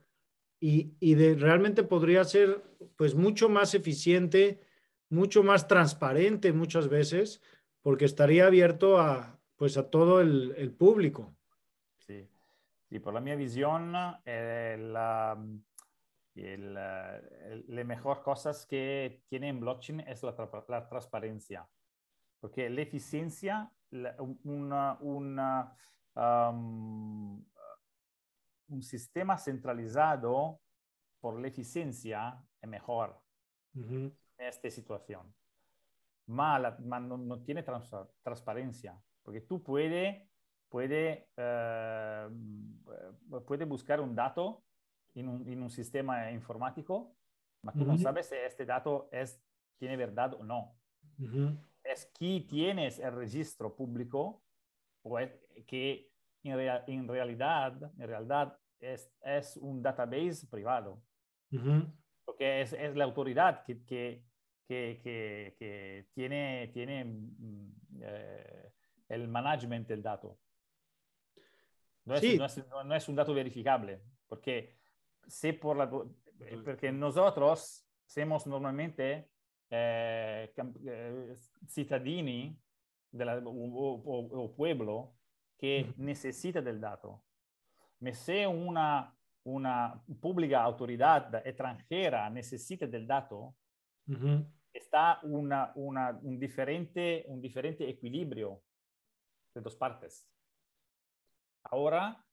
y, 0.60 0.92
y 1.00 1.14
de, 1.14 1.34
realmente 1.34 1.82
podría 1.82 2.24
ser 2.24 2.62
pues 2.96 3.14
mucho 3.14 3.48
más 3.48 3.74
eficiente, 3.74 4.60
mucho 5.08 5.42
más 5.42 5.66
transparente 5.66 6.52
muchas 6.52 6.88
veces, 6.88 7.40
porque 7.86 8.04
estaría 8.04 8.46
abierto 8.46 8.98
a 8.98 9.38
pues 9.54 9.76
a 9.76 9.88
todo 9.88 10.20
el, 10.20 10.52
el 10.56 10.74
público. 10.74 11.36
Sí. 11.98 12.28
sí, 12.88 12.98
por 12.98 13.14
la 13.14 13.20
mi 13.20 13.36
visión, 13.36 13.94
eh, 14.24 14.76
la, 14.76 15.40
el, 16.34 16.76
el, 16.76 17.64
la 17.68 17.84
mejor 17.84 18.24
cosas 18.24 18.66
que 18.66 19.22
tiene 19.28 19.50
en 19.50 19.60
blockchain 19.60 20.00
es 20.00 20.24
la, 20.24 20.34
la 20.66 20.88
transparencia, 20.88 21.68
porque 22.40 22.68
la 22.68 22.80
eficiencia, 22.80 23.70
la, 23.90 24.16
una, 24.42 24.98
una 25.00 25.76
um, 26.16 27.40
un 28.66 28.82
sistema 28.82 29.38
centralizado 29.38 30.60
por 31.20 31.38
la 31.38 31.46
eficiencia 31.46 32.44
es 32.60 32.68
mejor 32.68 33.16
en 33.76 34.12
esta 34.38 34.68
situación. 34.70 35.32
Mal, 36.26 36.76
no, 36.80 37.42
tiene 37.42 37.62
transparencia, 37.62 39.00
porque 39.22 39.40
tú 39.42 39.62
puedes 39.62 40.26
puede, 40.68 41.28
eh, 41.36 42.28
puede 43.46 43.64
buscar 43.64 44.00
un 44.00 44.14
dato 44.14 44.64
en 45.14 45.28
un, 45.28 45.48
en 45.48 45.62
un, 45.62 45.70
sistema 45.70 46.30
informático, 46.30 47.16
pero 47.62 47.78
tú 47.78 47.84
no 47.84 47.98
sabes 47.98 48.26
si 48.26 48.34
este 48.34 48.66
dato 48.66 49.08
es, 49.10 49.42
tiene 49.78 49.96
verdad 49.96 50.34
o 50.34 50.44
no. 50.44 50.76
Es 51.82 52.06
que 52.18 52.44
tienes 52.48 52.98
el 52.98 53.12
registro 53.12 53.74
público 53.74 54.42
o 55.02 55.18
es 55.18 55.30
que 55.66 56.10
en, 56.42 56.56
rea, 56.56 56.84
en 56.86 57.08
realidad, 57.08 57.92
en 57.98 58.08
realidad 58.08 58.58
es, 58.78 59.10
es, 59.22 59.56
un 59.56 59.82
database 59.82 60.46
privado. 60.48 61.02
Uh 61.52 61.56
-huh. 61.56 61.92
Porque 62.24 62.60
es, 62.60 62.72
es, 62.72 62.94
la 62.96 63.04
autoridad 63.04 63.64
que, 63.64 63.84
que, 63.84 64.24
que, 64.66 65.00
que 65.58 66.06
tiene, 66.14 66.68
tiene 66.72 67.04
mm, 67.04 68.02
eh, 68.02 68.72
el 69.08 69.28
management 69.28 69.88
del 69.88 70.02
dato. 70.02 70.38
No 72.04 72.14
es, 72.14 72.20
sí. 72.20 72.38
no, 72.38 72.44
es, 72.44 72.64
no 72.68 72.94
es, 72.94 73.08
un 73.08 73.16
dato 73.16 73.34
verificable, 73.34 74.00
porque, 74.28 74.76
si 75.26 75.52
por 75.52 75.76
la, 75.76 75.90
porque 76.64 76.92
nosotros 76.92 77.84
somos 78.06 78.46
normalmente 78.46 79.30
eh, 79.70 80.52
eh, 80.86 81.34
cittadini 81.66 82.56
o, 83.12 84.02
o, 84.04 84.44
o 84.44 84.54
pueblo 84.54 85.14
que 85.58 85.92
necesita 85.96 86.60
del 86.60 86.80
dato. 86.80 87.22
Me 88.00 88.14
si 88.14 88.46
una, 88.46 89.12
una 89.44 90.00
pública 90.20 90.62
autoridad 90.62 91.46
extranjera 91.46 92.28
necesita 92.30 92.86
del 92.86 93.06
dato, 93.06 93.54
uh 94.06 94.14
-huh. 94.14 94.55
Está 94.76 95.20
una, 95.22 95.72
una, 95.74 96.18
un, 96.22 96.38
diferente, 96.38 97.24
un 97.28 97.40
diferente 97.40 97.88
equilibrio 97.88 98.62
de 99.54 99.60
dos 99.60 99.76
partes. 99.76 100.28
Ahora, 101.64 102.24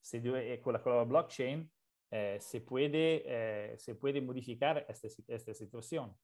se, 0.00 0.18
eh, 0.18 0.60
con 0.60 0.72
la, 0.72 0.82
con 0.82 0.96
la 0.96 1.04
blockchain, 1.04 1.70
eh, 2.10 2.38
se, 2.40 2.60
puede, 2.60 3.22
eh, 3.26 3.78
se 3.78 3.94
puede 3.94 4.20
modificar 4.20 4.84
esta, 4.88 5.08
esta 5.28 5.54
situación. 5.54 6.16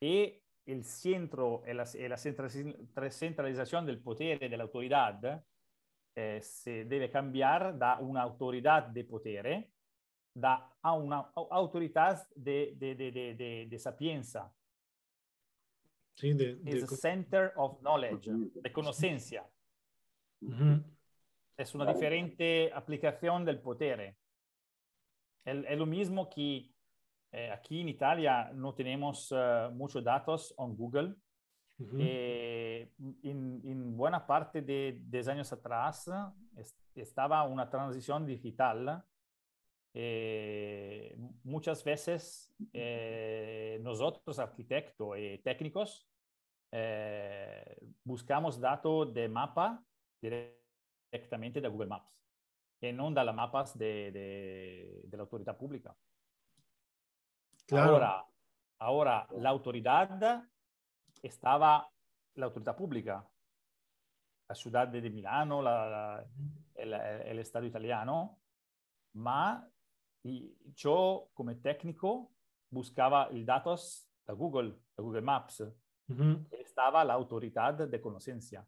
Y 0.00 0.42
el 0.66 0.84
centro 0.84 1.62
la, 1.64 1.84
la 2.08 2.16
centralización 3.10 3.86
del 3.86 4.02
potere 4.02 4.48
dell'autorità 4.48 5.44
eh, 6.12 6.40
se 6.42 6.86
deve 6.86 7.08
cambiare 7.08 7.76
da 7.76 7.98
un'autorità 8.00 8.80
di 8.80 9.04
potere 9.04 9.75
da, 10.36 10.76
a 10.82 10.92
di 11.74 11.88
de, 12.34 12.94
de, 12.94 13.66
de, 13.70 13.78
sapienza. 13.78 14.52
Sí, 16.14 16.32
de, 16.32 16.56
de... 16.56 16.78
Is 16.78 17.00
center 17.00 17.52
of 17.56 17.80
knowledge. 17.80 18.30
Uh 20.40 20.48
-huh. 20.48 20.82
Es 21.56 21.74
una 21.74 21.92
diferente 21.92 22.70
aplicación 22.72 23.44
del 23.44 23.58
potere. 23.60 24.16
Es, 25.44 25.64
es 25.64 25.78
lo 25.78 25.86
mismo 25.86 26.28
que 26.28 26.76
Eh, 27.32 27.50
aquí 27.50 27.82
en 27.82 27.88
Italia 27.90 28.50
no 28.54 28.72
tenemos 28.72 29.30
uh, 29.30 29.70
muchos 29.72 30.02
datos 30.02 30.54
en 30.58 30.74
Google. 30.74 31.14
Uh 31.78 31.84
-huh. 31.84 31.98
eh, 32.00 32.92
en, 33.22 33.60
en, 33.62 33.96
buena 33.96 34.26
parte 34.26 34.62
de 34.62 34.98
10 35.02 35.28
años 35.28 35.52
atrás 35.52 36.08
est 36.56 36.74
estaba 36.94 37.42
una 37.44 37.68
transición 37.68 38.24
digital. 38.24 39.04
Eh, 39.98 41.16
muchas 41.44 41.82
veces 41.82 42.54
eh, 42.74 43.78
nosotros, 43.80 44.38
arquitectos 44.38 45.16
y 45.18 45.38
técnicos, 45.38 46.06
buscamos 48.04 48.60
datos 48.60 49.14
de 49.14 49.26
mapa 49.26 49.82
directamente 50.20 51.62
de 51.62 51.68
Google 51.68 51.88
Maps 51.88 52.12
y 52.82 52.92
no 52.92 53.10
de 53.10 53.24
las 53.24 53.34
mapas 53.34 53.78
de, 53.78 54.12
de, 54.12 55.00
de 55.04 55.16
la 55.16 55.22
autoridad 55.22 55.56
pública. 55.56 55.96
Claro. 57.66 57.92
Ahora, 57.92 58.26
ahora 58.78 59.26
la 59.38 59.48
autoridad 59.48 60.44
estaba, 61.22 61.90
la 62.34 62.44
autoridad 62.44 62.76
pública, 62.76 63.26
la 64.46 64.54
ciudad 64.54 64.88
de 64.88 65.08
Milano, 65.08 65.62
la, 65.62 65.88
la, 65.88 66.26
el, 66.74 66.92
el, 66.92 67.38
Estado 67.38 67.64
italiano, 67.64 68.38
ma 69.14 69.66
yo 70.74 71.28
como 71.34 71.56
técnico 71.56 72.30
buscaba 72.70 73.28
los 73.30 73.44
datos 73.44 74.08
de 74.26 74.34
Google, 74.34 74.70
de 74.96 75.02
Google 75.02 75.22
Maps. 75.22 75.60
Uh 75.60 75.72
-huh. 76.08 76.46
Estaba 76.50 77.04
la 77.04 77.14
autoridad 77.14 77.74
de 77.74 78.00
conocencia. 78.00 78.66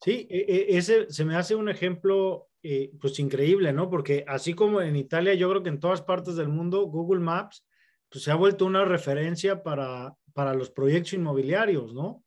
Sí, 0.00 0.26
e, 0.28 0.38
e, 0.38 0.76
ese 0.76 1.10
se 1.10 1.24
me 1.24 1.34
hace 1.36 1.54
un 1.54 1.68
ejemplo 1.68 2.48
eh, 2.62 2.92
pues 3.00 3.18
increíble, 3.18 3.72
¿no? 3.72 3.88
Porque 3.88 4.24
así 4.26 4.54
como 4.54 4.80
en 4.80 4.96
Italia, 4.96 5.34
yo 5.34 5.48
creo 5.50 5.62
que 5.62 5.70
en 5.70 5.80
todas 5.80 6.02
partes 6.02 6.36
del 6.36 6.48
mundo, 6.48 6.86
Google 6.86 7.20
Maps 7.20 7.64
pues 8.10 8.24
se 8.24 8.30
ha 8.30 8.36
vuelto 8.36 8.64
una 8.64 8.84
referencia 8.84 9.62
para, 9.62 10.14
para 10.34 10.54
los 10.54 10.70
proyectos 10.70 11.14
inmobiliarios, 11.14 11.94
¿no? 11.94 12.22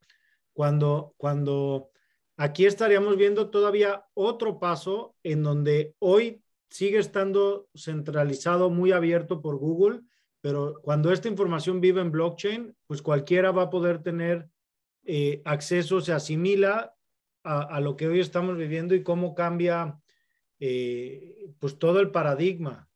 Cuando, 0.52 1.14
cuando 1.16 1.90
aquí 2.36 2.66
estaríamos 2.66 3.16
viendo 3.16 3.48
todavía 3.48 4.04
otro 4.14 4.58
paso 4.58 5.14
en 5.22 5.42
donde 5.42 5.94
hoy 5.98 6.42
sigue 6.70 6.98
estando 6.98 7.68
centralizado, 7.74 8.70
muy 8.70 8.92
abierto 8.92 9.40
por 9.40 9.56
Google, 9.56 10.00
pero 10.40 10.80
cuando 10.82 11.12
esta 11.12 11.28
información 11.28 11.80
vive 11.80 12.00
en 12.00 12.12
blockchain, 12.12 12.76
pues 12.86 13.02
cualquiera 13.02 13.50
va 13.50 13.62
a 13.62 13.70
poder 13.70 14.02
tener 14.02 14.48
eh, 15.10 15.40
acceso 15.46 16.02
se 16.02 16.12
asimila 16.12 16.94
a, 17.42 17.80
lo 17.80 17.96
que 17.96 18.06
hoy 18.06 18.20
estamos 18.20 18.58
viviendo 18.58 18.94
y 18.94 19.02
cómo 19.02 19.34
cambia 19.34 19.98
eh, 20.60 21.50
pues 21.58 21.78
todo 21.78 22.00
el 22.00 22.10
paradigma 22.10 22.90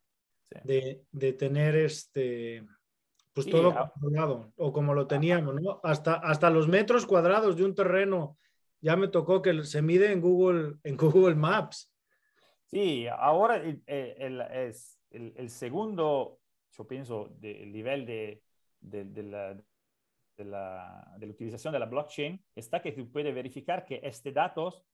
de, 0.63 1.07
de, 1.11 1.33
tener 1.33 1.75
este 1.75 2.67
pues 3.33 3.47
todo 3.47 3.75
controlado 3.75 4.53
o 4.57 4.75
como 4.75 4.93
lo 4.93 5.07
teníamos, 5.07 5.55
¿no? 5.55 5.81
Hasta, 5.83 6.15
hasta 6.15 6.51
los 6.51 6.69
metros 6.69 7.07
cuadrados 7.07 7.57
de 7.57 7.65
un 7.65 7.75
terreno 7.75 8.37
ya 8.83 8.95
me 8.95 9.09
tocó 9.09 9.41
que 9.41 9.65
se 9.65 9.81
mide 9.81 10.13
en 10.13 10.21
Google, 10.21 10.75
en 10.83 10.99
Google 10.99 11.37
Maps. 11.37 11.92
Sí, 12.73 13.07
ahora 13.07 13.57
el, 13.57 13.83
es 13.87 14.99
el, 15.11 15.51
segundo, 15.51 16.41
yo 16.71 16.87
pienso, 16.87 17.29
del 17.39 17.71
nivel 17.71 18.07
de, 18.07 18.43
de, 18.81 19.05
de, 19.05 19.23
la, 19.25 19.55
de, 20.39 20.45
la, 20.47 21.15
de 21.19 21.27
la 21.27 21.33
utilización 21.33 21.75
de 21.75 21.79
la 21.79 21.85
blockchain 21.85 22.43
está 22.55 22.81
que 22.81 22.93
tú 22.93 23.11
puedes 23.13 23.35
verificar 23.35 23.85
que 23.85 24.01
este 24.03 24.33
dato 24.33 24.87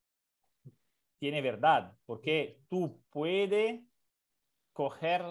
tiene 1.20 1.40
verdad, 1.40 1.96
porque 2.04 2.62
tú 2.68 3.00
puedes 3.10 3.80
coger 4.72 5.22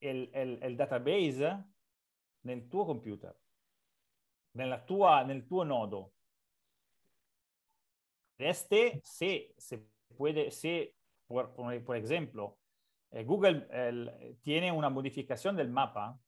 el, 0.00 0.30
el, 0.34 0.58
el 0.62 0.76
database 0.76 1.56
nel 2.42 2.68
tuo 2.68 2.84
computer, 2.84 3.34
nella 4.52 4.84
tua, 4.84 5.24
nel 5.24 5.46
tuo 5.46 5.64
nodo. 5.64 6.12
Este, 8.36 9.00
se, 9.02 9.54
se 9.56 9.86
puede, 10.18 10.50
se, 10.50 10.94
por, 11.26 11.54
por 11.54 11.96
ejemplo, 11.96 12.58
eh, 13.10 13.24
Google 13.24 13.66
el, 13.70 14.38
tiene 14.42 14.72
una 14.72 14.90
modificación 14.90 15.56
del 15.56 15.70
mapa, 15.70 16.18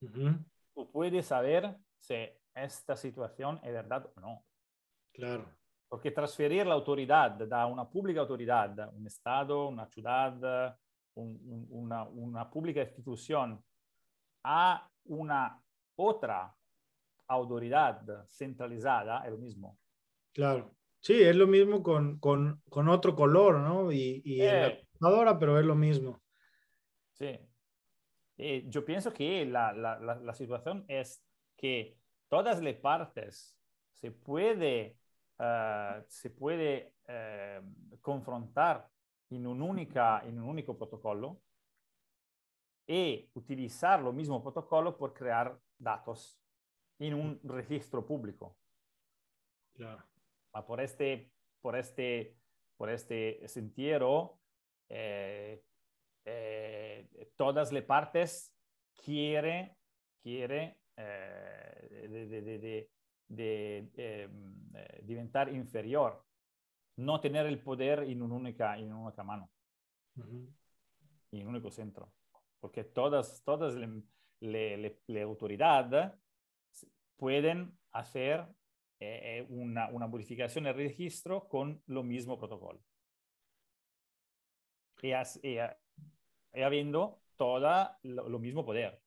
uh 0.00 0.06
-huh. 0.06 0.44
tú 0.74 0.90
puedes 0.90 1.26
saber 1.26 1.76
si 1.98 2.14
esta 2.54 2.96
situación 2.96 3.60
es 3.62 3.72
verdad 3.72 4.10
o 4.16 4.20
no. 4.20 4.44
Claro. 5.12 5.46
Porque 5.88 6.10
transferir 6.10 6.66
la 6.66 6.74
autoridad 6.74 7.32
da 7.46 7.66
una 7.66 7.88
pública 7.88 8.20
autoridad, 8.20 8.92
un 8.94 9.06
Estado, 9.06 9.68
una 9.68 9.86
ciudad, 9.86 10.78
un, 11.14 11.38
un, 11.44 11.66
una, 11.70 12.04
una 12.04 12.50
pública 12.50 12.80
institución, 12.80 13.62
a 14.44 14.88
una 15.04 15.62
otra 15.96 16.54
autoridad 17.28 18.26
centralizada, 18.26 19.24
es 19.24 19.30
lo 19.30 19.38
mismo. 19.38 19.78
Claro. 20.32 20.74
Sí, 21.02 21.20
es 21.20 21.34
lo 21.34 21.48
mismo 21.48 21.82
con, 21.82 22.20
con, 22.20 22.62
con 22.70 22.88
otro 22.88 23.16
color, 23.16 23.58
¿no? 23.58 23.90
Y, 23.90 24.22
y 24.24 24.40
eh, 24.40 24.48
en 24.48 24.62
la 24.62 24.76
computadora, 24.76 25.38
pero 25.38 25.58
es 25.58 25.64
lo 25.64 25.74
mismo. 25.74 26.22
Sí. 27.14 27.40
Eh, 28.38 28.64
yo 28.68 28.84
pienso 28.84 29.12
que 29.12 29.44
la, 29.44 29.72
la, 29.72 29.98
la, 29.98 30.14
la, 30.14 30.32
situación 30.32 30.84
es 30.86 31.24
que 31.56 31.98
todas 32.28 32.62
las 32.62 32.74
partes 32.76 33.58
se 33.94 34.12
puede, 34.12 34.96
uh, 35.40 36.04
se 36.06 36.30
puede 36.30 36.94
uh, 37.08 37.98
confrontar 38.00 38.88
en 39.30 39.48
un, 39.48 39.60
única, 39.60 40.22
en 40.24 40.40
un 40.40 40.48
único 40.48 40.78
protocolo 40.78 41.40
y 42.86 43.28
utilizar 43.34 44.00
lo 44.00 44.12
mismo 44.12 44.40
protocolo 44.40 44.96
por 44.96 45.12
crear 45.14 45.58
datos 45.78 46.38
en 47.00 47.14
un 47.14 47.40
registro 47.42 48.06
público. 48.06 48.56
Claro. 49.74 50.11
Por 50.60 50.80
este, 50.80 51.32
por 51.62 51.76
este, 51.76 52.36
por 52.76 52.90
este 52.90 53.46
sentido, 53.48 54.38
eh, 54.88 55.62
eh, 56.24 57.32
todas 57.36 57.72
las 57.72 57.84
partes 57.84 58.54
quiere, 59.04 59.76
quiere 60.22 60.78
eh, 60.96 62.08
de, 62.10 62.26
de, 62.26 62.58
de, 62.58 62.90
de 63.28 63.90
em, 63.96 64.72
diventar 65.02 65.48
inferior, 65.48 66.22
no 66.96 67.20
tener 67.20 67.46
el 67.46 67.58
poder 67.62 68.00
en 68.00 68.20
una 68.20 68.34
única, 68.34 68.76
en 68.76 68.92
una 68.92 69.06
única 69.06 69.24
mano, 69.24 69.50
uh 70.16 70.22
-huh. 70.22 70.54
en 71.32 71.42
un 71.42 71.48
único 71.48 71.70
centro, 71.70 72.12
porque 72.60 72.84
todas, 72.84 73.42
todas 73.42 73.74
las 74.40 75.22
autoridades 75.22 76.12
pueden 77.16 77.78
hacer 77.92 78.46
eh, 79.04 79.46
una, 79.48 79.88
una 79.88 80.06
modificación 80.06 80.64
del 80.64 80.74
registro 80.74 81.48
con 81.48 81.82
lo 81.86 82.02
mismo 82.02 82.38
protocolo. 82.38 82.80
Y, 85.02 85.12
as, 85.12 85.40
y 85.42 85.58
habiendo 86.62 87.20
todo 87.36 87.58
lo, 88.02 88.28
lo, 88.28 88.38
mismo 88.38 88.64
poder. 88.64 89.00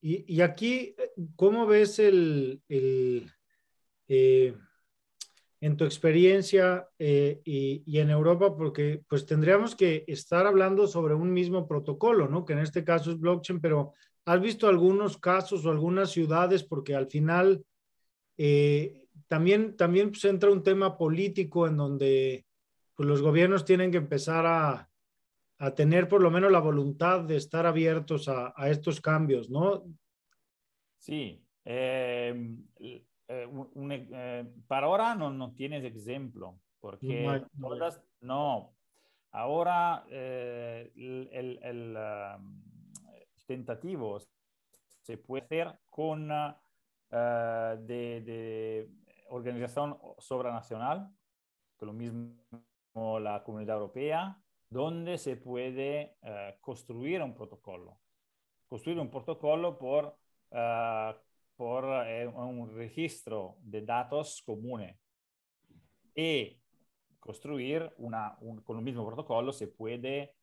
Y, 0.00 0.24
y, 0.34 0.40
aquí, 0.40 0.96
¿cómo 1.36 1.66
ves 1.66 2.00
el, 2.00 2.60
el 2.68 3.30
eh, 4.08 4.56
en 5.60 5.76
tu 5.76 5.84
experiencia 5.84 6.88
eh, 6.98 7.40
y, 7.44 7.84
y, 7.86 8.00
en 8.00 8.10
Europa? 8.10 8.56
Porque 8.56 9.04
pues 9.08 9.24
tendríamos 9.24 9.76
que 9.76 10.04
estar 10.08 10.44
hablando 10.44 10.88
sobre 10.88 11.14
un 11.14 11.32
mismo 11.32 11.68
protocolo, 11.68 12.26
¿no? 12.26 12.44
Que 12.44 12.54
en 12.54 12.58
este 12.58 12.82
caso 12.82 13.12
es 13.12 13.20
blockchain, 13.20 13.60
pero 13.60 13.92
¿has 14.24 14.40
visto 14.40 14.68
algunos 14.68 15.18
casos 15.18 15.64
o 15.64 15.70
algunas 15.70 16.10
ciudades? 16.10 16.62
Porque 16.64 16.94
al 16.94 17.06
final 17.06 17.64
eh, 18.36 19.06
también, 19.28 19.76
también 19.76 20.10
pues, 20.10 20.24
entra 20.24 20.50
un 20.50 20.62
tema 20.62 20.96
político 20.96 21.66
en 21.66 21.76
donde 21.76 22.46
pues 22.94 23.08
los 23.08 23.22
gobiernos 23.22 23.64
tienen 23.64 23.90
que 23.90 23.98
empezar 23.98 24.46
a, 24.46 24.88
a 25.58 25.74
tener 25.74 26.08
por 26.08 26.22
lo 26.22 26.30
menos 26.30 26.50
la 26.50 26.60
voluntad 26.60 27.20
de 27.20 27.36
estar 27.36 27.66
abiertos 27.66 28.28
a, 28.28 28.52
a 28.56 28.68
estos 28.68 29.00
cambios, 29.00 29.48
¿no? 29.48 29.84
Sí. 30.98 31.42
Eh, 31.64 32.56
eh, 33.28 33.46
un, 33.46 33.92
eh, 33.92 34.52
para 34.66 34.86
ahora 34.86 35.14
no, 35.14 35.30
no, 35.30 35.54
tienes 35.54 35.84
ejemplo, 35.84 36.58
porque 36.80 37.24
no, 37.24 37.48
no. 37.54 37.68
todas, 37.68 38.02
no. 38.20 38.74
Ahora 39.30 40.04
el, 40.10 41.28
el, 41.32 41.58
el 41.62 41.96
um, 41.96 42.62
tentativo 43.46 44.18
se 45.02 45.18
puede 45.18 45.44
hacer 45.44 45.78
con 45.90 46.30
uh, 46.30 46.54
de, 47.10 48.88
organización 49.30 49.98
sobranacional, 50.18 51.08
que 51.78 51.86
lo 51.86 51.92
mismo 51.92 52.36
la 52.94 53.42
Comunidad 53.44 53.76
Europea, 53.76 54.38
donde 54.68 55.18
se 55.18 55.36
puede 55.36 56.16
uh, 56.22 56.60
construir 56.60 57.22
un 57.22 57.34
protocolo. 57.34 57.98
Construir 58.68 58.98
un 58.98 59.10
protocolo 59.10 59.78
por, 59.78 60.16
uh, 60.50 61.14
por 61.56 61.84
eh, 62.06 62.26
un 62.26 62.74
registro 62.74 63.56
de 63.60 63.82
datos 63.82 64.42
común. 64.44 64.86
Y 66.14 66.58
construir 67.18 67.92
una, 67.98 68.36
un, 68.40 68.62
con 68.62 68.78
el 68.78 68.82
mismo 68.82 69.06
protocolo 69.06 69.52
se 69.52 69.68
puede, 69.68 70.34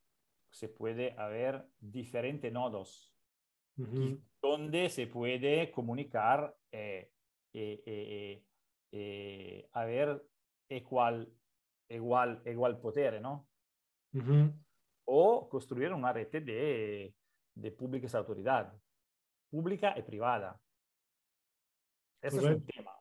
se 0.52 0.70
puede 0.70 1.14
haber 1.18 1.66
diferentes 1.80 2.52
nodos 2.52 3.14
uh 3.78 3.84
-huh. 3.84 4.22
donde 4.42 4.90
se 4.90 5.08
puede 5.08 5.72
comunicar 5.72 6.56
eh, 6.72 7.12
eh, 7.54 7.84
eh, 7.86 8.44
eh 8.92 9.70
haber 9.74 10.24
cual 10.84 11.28
igual, 11.90 12.42
igual 12.46 12.80
potere, 12.80 13.20
¿no? 13.20 13.48
Uh 14.14 14.22
-huh. 14.22 14.54
O 15.06 15.50
construir 15.50 15.92
una 15.92 16.14
red 16.14 16.30
de, 16.30 17.16
de 17.56 17.72
públicas 17.72 18.14
autoridades, 18.14 18.80
pública 19.50 19.98
y 19.98 20.04
privada. 20.04 20.60
Ese 22.22 22.38
es 22.38 22.44
un 22.44 22.66
tema. 22.66 22.92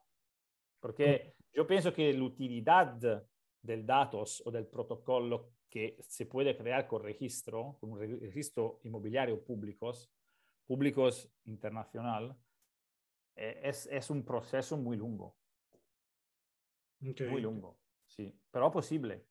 Porque 0.81 1.35
yo 1.53 1.67
pienso 1.67 1.93
que 1.93 2.13
la 2.13 2.25
utilidad 2.25 3.27
del 3.62 3.85
datos 3.85 4.42
o 4.44 4.51
del 4.51 4.66
protocolo 4.66 5.51
que 5.68 5.97
se 6.01 6.27
puede 6.27 6.57
crear 6.57 6.87
con 6.87 7.03
registro, 7.03 7.77
con 7.81 7.92
un 7.92 8.01
registro 8.21 8.81
inmobiliario 8.85 9.44
públicos, 9.44 10.11
públicos 10.66 11.31
internacional, 11.44 12.37
eh, 13.37 13.61
es, 13.62 13.87
es, 13.87 14.11
un 14.11 14.25
proceso 14.25 14.77
muy 14.77 14.97
largo. 14.97 15.37
Okay. 17.11 17.29
Muy 17.29 17.42
largo. 17.42 17.79
Sí, 18.07 18.35
pero 18.51 18.71
posible. 18.71 19.27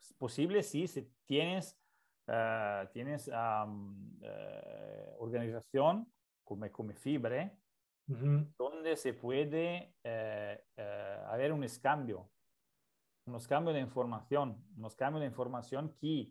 Es 0.00 0.12
posible 0.12 0.62
sí, 0.62 0.86
si 0.86 1.02
tienes, 1.26 1.76
uh, 2.28 2.86
tienes 2.92 3.28
um, 3.28 4.20
uh, 4.20 5.16
organización 5.18 6.12
como, 6.44 6.70
como 6.70 6.92
Fibre, 6.92 7.58
uh 8.08 8.14
-huh. 8.14 8.54
donde 8.56 8.96
se 8.96 9.14
puede 9.14 9.94
haber 11.26 11.52
un 11.52 11.64
escambio, 11.64 12.30
unos 13.28 13.46
cambios 13.46 13.74
de 13.74 13.80
información, 13.80 14.64
unos 14.76 14.94
cambios 14.96 15.20
de 15.20 15.26
información 15.26 15.94
que 16.00 16.30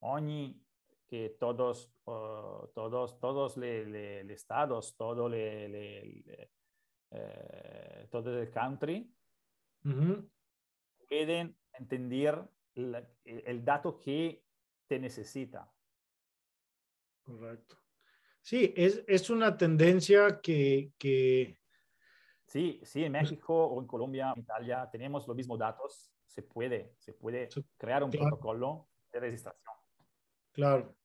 ogni 0.00 0.60
que 1.06 1.36
todos, 1.38 1.92
todos, 2.04 3.20
todos 3.20 3.56
los 3.56 4.30
estados, 4.30 4.96
todo 4.96 5.28
le, 5.28 5.68
le, 5.68 6.04
le 6.24 6.50
eh, 7.10 8.08
todo 8.10 8.40
el 8.40 8.50
country, 8.50 9.14
uh 9.84 9.88
-huh 9.88 10.30
pueden 11.08 11.56
entender 11.72 12.42
la, 12.74 13.08
el 13.24 13.64
dato 13.64 13.98
que 13.98 14.42
te 14.86 14.98
necesita. 14.98 15.70
Correcto. 17.22 17.76
Sí, 18.42 18.72
es, 18.76 19.02
es 19.06 19.30
una 19.30 19.56
tendencia 19.56 20.40
que, 20.40 20.92
que, 20.98 21.58
Sí, 22.46 22.80
sí, 22.84 23.04
en 23.04 23.12
México 23.12 23.66
o 23.66 23.80
en 23.80 23.86
Colombia, 23.86 24.32
en 24.34 24.42
Italia, 24.42 24.88
tenemos 24.90 25.26
los 25.26 25.36
mismos 25.36 25.58
datos. 25.58 26.13
Se 26.34 26.42
puede, 26.42 26.94
se 26.98 27.12
puede 27.12 27.48
crear 27.76 28.02
un 28.02 28.10
protocolo 28.10 28.88
de 29.12 29.20
registración. 29.20 29.74
Claro. 30.52 30.96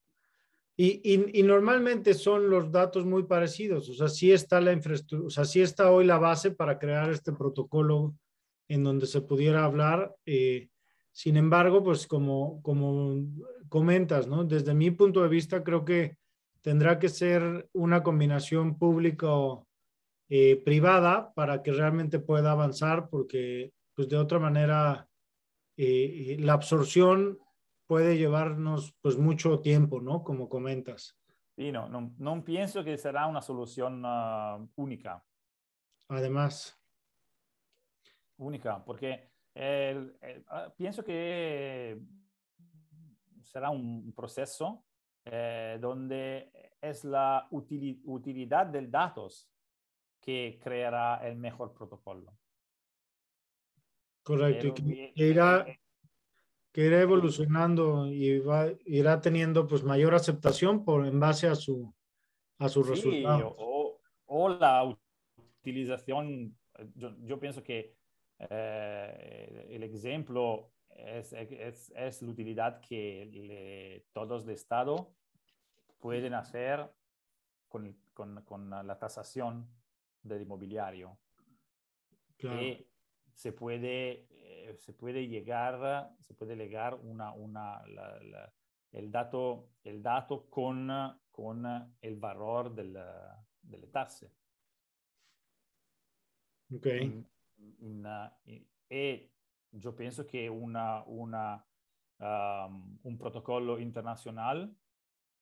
Y, 0.76 1.38
y, 1.38 1.44
normalmente 1.44 2.14
son 2.14 2.50
los 2.50 2.72
datos 2.72 3.06
muy 3.06 3.24
parecidos, 3.24 3.90
o 3.90 3.94
sea, 3.94 4.08
sí 4.08 4.32
está 4.32 4.62
la 4.62 4.72
infraestructura, 4.72 5.28
o 5.28 5.30
sea, 5.30 5.44
sí 5.44 5.62
está 5.62 5.92
hoy 5.92 6.06
la 6.06 6.18
base 6.18 6.52
para 6.52 6.80
crear 6.80 7.10
este 7.10 7.34
protocolo 7.34 8.16
en 8.70 8.86
donde 8.86 9.06
se 9.06 9.20
pudiera 9.20 9.66
hablar. 9.66 10.16
Eh, 10.26 10.70
sin 11.12 11.36
embargo, 11.36 11.84
pues 11.84 12.08
como, 12.08 12.62
como 12.62 13.26
comentas, 13.68 14.26
¿no? 14.28 14.46
Desde 14.46 14.74
mi 14.74 14.90
punto 14.92 15.22
de 15.22 15.28
vista, 15.28 15.66
creo 15.66 15.84
que 15.84 16.16
tendrá 16.62 16.98
que 16.98 17.10
ser 17.10 17.68
una 17.74 18.02
combinación 18.02 18.78
público-privada 18.78 21.20
eh, 21.20 21.32
para 21.36 21.62
que 21.62 21.74
realmente 21.74 22.20
pueda 22.20 22.52
avanzar, 22.52 23.10
porque 23.10 23.74
pues 23.96 24.08
de 24.08 24.16
otra 24.16 24.40
manera 24.40 25.09
eh, 25.82 26.36
la 26.40 26.54
absorción 26.54 27.40
puede 27.88 28.18
llevarnos 28.18 28.94
pues 29.02 29.18
mucho 29.18 29.62
tiempo, 29.62 30.02
¿no? 30.02 30.26
Como 30.26 30.50
comentas. 30.50 31.18
Sí, 31.56 31.72
no, 31.72 31.88
no, 31.88 32.14
no 32.18 32.44
pienso 32.44 32.84
que 32.84 32.98
será 32.98 33.28
una 33.28 33.42
solución 33.42 34.04
uh, 34.04 34.70
única. 34.76 35.26
Además. 36.10 36.78
Única, 38.38 38.84
porque 38.84 39.32
el, 39.54 40.18
uh, 40.52 40.70
pienso 40.76 41.02
que 41.02 41.98
será 43.42 43.70
un 43.70 44.12
proceso 44.14 44.84
eh, 45.24 45.78
donde 45.80 46.52
es 46.82 47.06
la 47.06 47.48
util, 47.52 48.02
utilidad 48.04 48.66
del 48.66 48.92
datos 48.92 49.50
que 50.20 50.60
creará 50.62 51.26
el 51.26 51.38
mejor 51.38 51.74
protocolo. 51.74 52.39
Correcto, 54.30 54.68
y 54.68 55.12
que 55.14 55.28
irá, 55.28 55.66
que 56.72 56.86
irá 56.86 57.02
evolucionando 57.02 58.06
y 58.06 58.38
va, 58.38 58.68
irá 58.86 59.20
teniendo 59.22 59.66
pues 59.66 59.84
mayor 59.84 60.14
aceptación 60.14 60.86
por, 60.86 61.08
en 61.08 61.20
base 61.20 61.48
a 61.48 61.56
su, 61.56 61.92
a 62.60 62.70
sus 62.70 62.86
sí, 62.86 62.92
resultados. 62.92 63.56
O, 63.58 64.00
o, 64.28 64.50
la 64.50 64.96
utilización, 65.62 66.56
yo, 66.94 67.16
yo 67.24 67.40
pienso 67.40 67.64
que 67.64 67.96
eh, 68.38 69.68
el 69.72 69.82
ejemplo 69.82 70.74
es, 70.90 71.34
es, 71.34 71.92
es, 71.96 72.22
la 72.22 72.30
utilidad 72.30 72.82
que 72.82 73.26
le, 73.34 74.06
todos 74.14 74.46
de 74.46 74.54
Estado 74.54 75.12
pueden 76.00 76.36
hacer 76.36 76.88
con, 77.68 77.98
con, 78.14 78.44
con 78.44 78.70
la 78.70 79.00
tasación 79.00 79.68
del 80.22 80.44
inmobiliario. 80.44 81.18
Claro. 82.38 82.60
Que 82.60 82.90
se 83.40 83.54
puede 83.54 84.28
eh, 84.32 84.76
se 84.76 84.92
puede 84.92 85.26
llegar, 85.26 86.14
se 86.20 86.34
puede 86.34 86.58
llegar 86.58 86.94
una, 86.96 87.32
una, 87.32 87.82
la, 87.88 88.22
la, 88.22 88.54
el, 88.92 89.10
dato, 89.10 89.70
el 89.84 90.02
dato 90.02 90.50
con, 90.50 90.90
con 91.32 91.96
el 92.02 92.16
valor 92.18 92.76
del, 92.76 93.02
delle 93.62 93.90
tasse. 93.90 94.36
Ok. 96.74 96.86
In, 96.86 97.26
in, 97.80 98.30
in, 98.44 98.68
e 98.88 99.32
io 99.70 99.94
penso 99.94 100.26
che 100.26 100.48
una, 100.48 101.02
una, 101.06 101.66
um, 102.18 103.00
un 103.04 103.18
protocollo 103.18 103.78
internazionale 103.78 104.76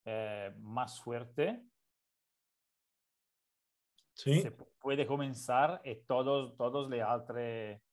eh, 0.04 0.54
más 0.58 1.00
fuerte 1.00 1.68
sí. 4.12 4.40
se 4.40 4.52
puede 4.52 5.04
comenzar 5.04 5.80
y 5.84 5.96
todos, 6.06 6.56
todos 6.56 6.88
le 6.88 7.02
altre 7.02 7.87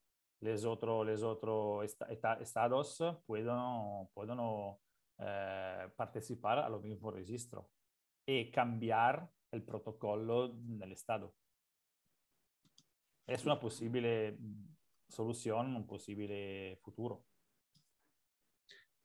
les 0.45 0.63
otros 0.63 1.05
les 1.05 1.23
otro 1.23 1.81
estados 1.83 3.03
pueden, 3.25 4.07
pueden 4.13 4.39
eh, 5.17 5.89
participar 5.95 6.59
a 6.59 6.69
lo 6.69 6.79
mismo 6.79 7.09
registro 7.11 7.69
y 8.25 8.51
cambiar 8.51 9.27
el 9.51 9.63
protocolo 9.63 10.49
del 10.49 10.91
estado. 10.91 11.33
Es 13.27 13.43
una 13.45 13.59
posible 13.59 14.37
solución, 15.09 15.75
un 15.75 15.87
posible 15.87 16.77
futuro. 16.83 17.25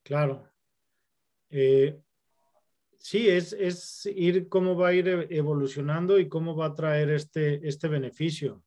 Claro. 0.03 0.50
Eh, 1.48 2.03
sí, 2.98 3.29
es, 3.29 3.53
es, 3.55 4.07
ir 4.07 4.48
cómo 4.48 4.76
va 4.76 4.88
a 4.88 4.94
ir 4.94 5.09
evolucionando 5.31 6.18
y 6.18 6.29
cómo 6.29 6.55
va 6.55 6.66
a 6.66 6.74
traer 6.74 7.11
este, 7.11 7.66
este 7.66 7.88
beneficio. 7.88 8.62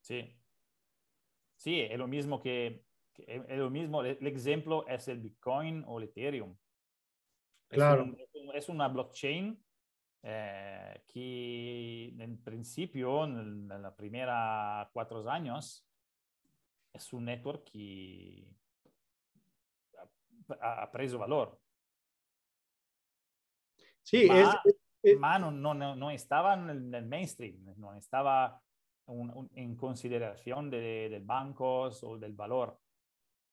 Sí. 0.00 0.39
Sí, 1.60 1.82
es 1.82 1.98
lo 1.98 2.08
mismo 2.08 2.40
que, 2.40 2.86
que 3.12 3.44
es 3.46 3.58
lo 3.58 3.68
mismo, 3.68 4.02
el 4.02 4.26
ejemplo 4.26 4.86
es 4.88 5.08
el 5.08 5.20
Bitcoin 5.20 5.84
o 5.86 5.98
el 5.98 6.04
Ethereum. 6.04 6.56
Claro. 7.68 8.04
Es, 8.16 8.34
un, 8.34 8.56
es 8.56 8.68
una 8.70 8.88
blockchain 8.88 9.62
eh, 10.22 11.04
que 11.06 12.14
en 12.18 12.42
principio, 12.42 13.24
en, 13.24 13.70
en 13.70 13.82
los 13.82 13.92
primeros 13.92 14.88
cuatro 14.94 15.28
años, 15.30 15.86
es 16.94 17.12
un 17.12 17.26
network 17.26 17.70
que 17.70 18.48
ha, 20.62 20.82
ha 20.82 20.90
preso 20.90 21.18
valor. 21.18 21.60
Sí, 24.02 24.26
ma, 24.28 24.40
es, 24.64 24.76
es, 25.02 25.18
ma 25.18 25.38
no, 25.38 25.50
no, 25.50 25.74
no, 25.74 26.10
estaba 26.10 26.54
en 26.54 26.94
el 26.94 27.04
mainstream, 27.04 27.74
no 27.76 27.94
estaba 27.94 28.62
un, 29.10 29.30
un, 29.30 29.50
en 29.54 29.76
consideración 29.76 30.70
de, 30.70 31.08
de, 31.10 31.18
bancos 31.20 32.02
o 32.04 32.18
del 32.18 32.32
valor. 32.32 32.78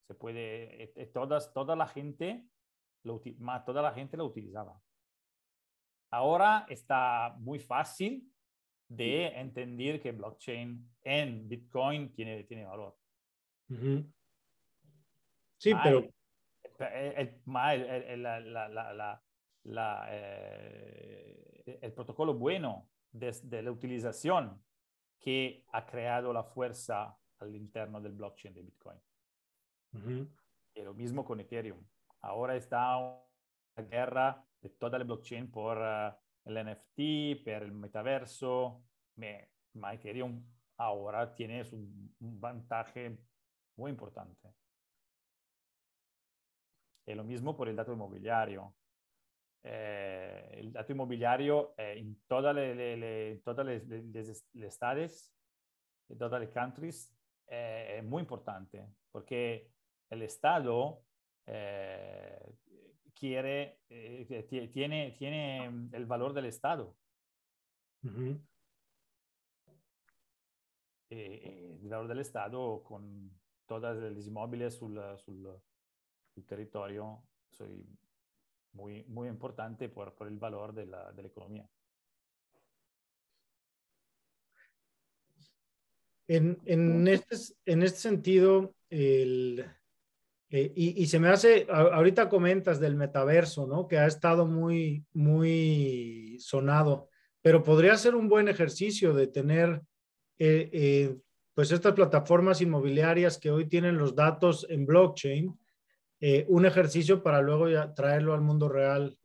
Se 0.07 0.15
puede, 0.15 0.83
eh, 0.83 0.93
eh, 0.95 1.05
todas, 1.07 1.53
toda 1.53 1.75
la 1.75 1.87
gente, 1.87 2.47
lo, 3.03 3.21
toda 3.65 3.81
la 3.81 3.91
gente 3.93 4.17
lo 4.17 4.25
utilizaba. 4.25 4.79
Ahora 6.11 6.65
está 6.69 7.35
muy 7.39 7.59
fácil 7.59 8.31
de 8.87 9.27
entender 9.27 9.99
que 9.99 10.13
blockchain 10.13 10.89
en 11.03 11.49
Bitcoin 11.49 12.13
tiene, 12.13 12.43
tiene 12.45 12.65
valor. 12.65 12.95
Uh 13.69 13.75
-huh. 13.75 14.13
Sí, 15.57 15.73
ma 15.73 15.83
pero... 15.83 16.07
El, 16.79 17.27
el, 17.51 18.07
el, 18.07 18.23
la, 18.23 18.39
la, 18.69 19.23
la, 19.63 20.07
eh, 20.11 21.79
el 21.81 21.91
protocolo 21.93 22.33
bueno 22.33 22.89
de, 23.11 23.61
la 23.61 23.71
utilización 23.71 24.61
que 25.19 25.65
ha 25.71 25.85
creado 25.85 26.31
la 26.31 26.43
fuerza 26.43 27.17
al 27.39 27.55
interno 27.55 28.01
del 28.01 28.13
blockchain 28.13 28.53
de 28.53 28.61
Bitcoin. 28.61 28.99
-huh. 29.93 30.27
Y 30.73 30.81
lo 30.81 30.93
mismo 30.93 31.23
con 31.25 31.39
Ethereum. 31.39 31.83
Ahora 32.21 32.55
está 32.55 32.97
una 32.97 33.87
guerra 33.87 34.45
de 34.61 34.69
toda 34.69 34.97
la 34.97 35.05
blockchain 35.05 35.49
por 35.51 35.77
uh, 35.77 36.13
el 36.45 36.65
NFT, 36.65 37.43
por 37.43 37.63
el 37.63 37.71
metaverso. 37.71 38.83
Me, 39.15 39.51
ma 39.73 39.93
Ethereum 39.93 40.43
ahora 40.77 41.33
tiene 41.33 41.63
un, 41.71 42.15
un 42.19 42.39
vantaje 42.39 43.17
muy 43.75 43.91
importante. 43.91 44.53
Y 47.05 47.13
lo 47.15 47.23
mismo 47.23 47.55
por 47.55 47.69
el 47.69 47.75
dato 47.75 47.93
inmobiliario. 47.93 48.75
Eh, 49.63 50.55
el 50.59 50.71
dato 50.71 50.91
inmobiliario 50.91 51.73
eh, 51.77 51.95
en 51.97 52.21
todas 52.27 52.55
las 52.55 53.43
todas 53.43 53.65
las 53.65 54.43
estados, 54.53 55.33
en 56.09 56.17
todas 56.17 56.41
las 56.41 56.49
countries, 56.51 57.17
eh, 57.47 57.97
es 57.99 58.03
muy 58.03 58.21
importante 58.21 58.85
porque 59.11 59.71
el 60.09 60.21
Estado 60.21 61.01
eh, 61.45 62.55
quiere, 63.13 63.79
eh, 63.89 64.67
tiene, 64.71 65.11
tiene 65.11 65.89
el 65.93 66.05
valor 66.05 66.33
del 66.33 66.45
Estado. 66.45 66.95
Uh 68.03 68.09
-huh. 68.09 68.41
el 71.09 71.89
valor 71.89 72.07
del 72.07 72.19
Estado 72.19 72.83
con 72.83 73.31
todos 73.65 73.97
los 73.97 74.27
inmóviles 74.27 74.75
sul, 74.75 74.99
sul, 75.17 75.61
sul 76.27 76.45
territorio 76.45 77.23
soy 77.49 77.85
muy, 78.77 79.03
muy 79.05 79.27
importante 79.27 79.89
por, 79.89 80.13
por 80.13 80.27
el 80.27 80.37
valor 80.37 80.73
de 80.73 80.85
la, 80.85 81.11
de 81.11 81.23
la 81.23 81.27
economía. 81.27 81.67
En, 86.29 86.59
en, 86.65 87.07
este, 87.07 87.35
en 87.65 87.83
este 87.83 87.99
sentido, 87.99 88.75
el, 88.89 89.65
eh, 90.49 90.71
y, 90.75 91.01
y, 91.01 91.07
se 91.07 91.19
me 91.19 91.29
hace, 91.29 91.65
ahorita 91.69 92.29
comentas 92.29 92.79
del 92.79 92.95
metaverso, 92.95 93.65
¿no? 93.65 93.87
Que 93.87 93.97
ha 93.97 94.05
estado 94.05 94.45
muy, 94.45 95.05
muy 95.13 96.37
sonado, 96.39 97.09
pero 97.41 97.63
podría 97.63 97.97
ser 97.97 98.13
un 98.13 98.27
buen 98.27 98.47
ejercicio 98.47 99.13
de 99.13 99.27
tener, 99.27 99.81
eh, 100.37 100.69
eh, 100.71 101.17
pues, 101.53 101.71
estas 101.71 101.93
plataformas 101.93 102.61
inmobiliarias 102.61 103.37
que 103.37 103.51
hoy 103.51 103.67
tienen 103.67 103.97
los 103.97 104.13
datos 104.13 104.67
en 104.69 104.85
blockchain, 104.85 105.57
eh, 106.19 106.45
un 106.49 106.65
ejercicio 106.65 107.21
para 107.21 107.41
luego 107.41 107.93
traerlo 107.93 108.33
al 108.33 108.41
mundo 108.41 108.69
real 108.69 109.17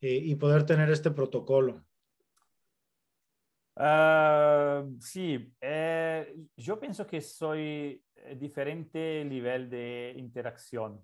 eh, 0.00 0.14
y 0.14 0.34
poder 0.36 0.64
tener 0.64 0.90
este 0.90 1.10
protocolo. 1.10 1.84
Uh, 3.76 5.00
sí, 5.00 5.54
eh, 5.60 6.34
yo 6.56 6.78
pienso 6.78 7.06
que 7.06 7.20
soy 7.20 8.02
diferente 8.36 9.24
nivel 9.24 9.70
de 9.70 10.14
interacción 10.16 11.02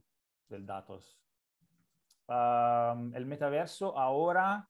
del 0.48 0.66
datos. 0.66 1.18
El 2.28 3.24
metaverso 3.26 3.96
ahora 3.96 4.68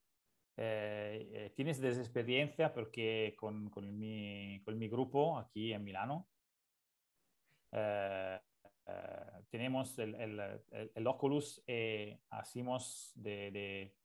eh, 0.59 1.52
tienes 1.55 1.83
experiencia 1.83 2.72
porque 2.72 3.35
con, 3.38 3.70
con, 3.70 3.98
mi, 3.98 4.61
con, 4.64 4.79
mi, 4.79 4.88
grupo 4.88 5.38
aquí 5.38 5.72
en 5.72 5.85
Milano 5.85 6.29
tenemos 9.57 9.99
el, 9.99 10.14
el, 10.16 10.61
el, 10.95 11.07
Oculus 11.07 11.62
y 11.66 12.12
hacemos 12.29 13.11
de, 13.14 13.51
de, 13.51 13.97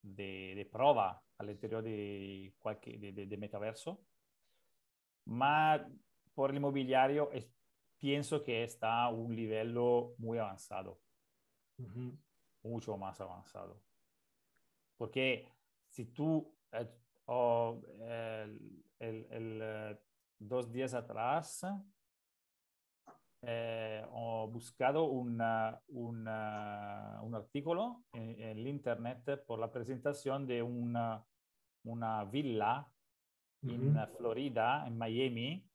de, 0.00 0.54
de 0.56 0.64
prueba 0.64 1.22
al 1.36 1.50
interior 1.50 1.82
de, 1.82 2.54
cualquier, 2.58 3.12
de, 3.12 3.36
metaverso. 3.36 4.02
Más 5.26 5.82
por 6.32 6.48
el 6.48 6.56
inmobiliario 6.56 7.30
es, 7.32 7.46
pienso 7.98 8.42
que 8.42 8.64
está 8.64 9.02
a 9.02 9.10
un 9.10 9.36
nivel 9.36 9.74
muy 10.16 10.38
avanzado. 10.38 10.98
Uh 11.76 11.86
-huh. 11.86 12.18
Mucho 12.62 12.96
más 12.96 13.20
avanzado. 13.20 13.82
Porque 14.96 15.46
si 15.90 16.06
tú 16.06 16.50
eh, 16.72 16.88
oh, 17.26 17.78
el, 19.00 19.20
eh, 19.30 19.98
dos 20.38 20.72
días 20.72 20.94
atrás 20.94 21.66
eh, 23.46 24.04
ho 24.10 24.48
buscato 24.48 25.04
una, 25.04 25.80
una, 25.88 27.20
un 27.22 27.34
artículo 27.34 28.04
en, 28.12 28.40
en, 28.40 28.66
internet 28.66 29.44
por 29.46 29.58
la 29.58 29.70
presentación 29.70 30.46
de 30.46 30.62
una, 30.62 31.24
una 31.84 32.24
villa 32.24 32.86
uh 33.62 33.66
-huh. 33.66 34.02
en 34.02 34.16
Florida, 34.16 34.86
en 34.86 34.96
Miami, 34.98 35.68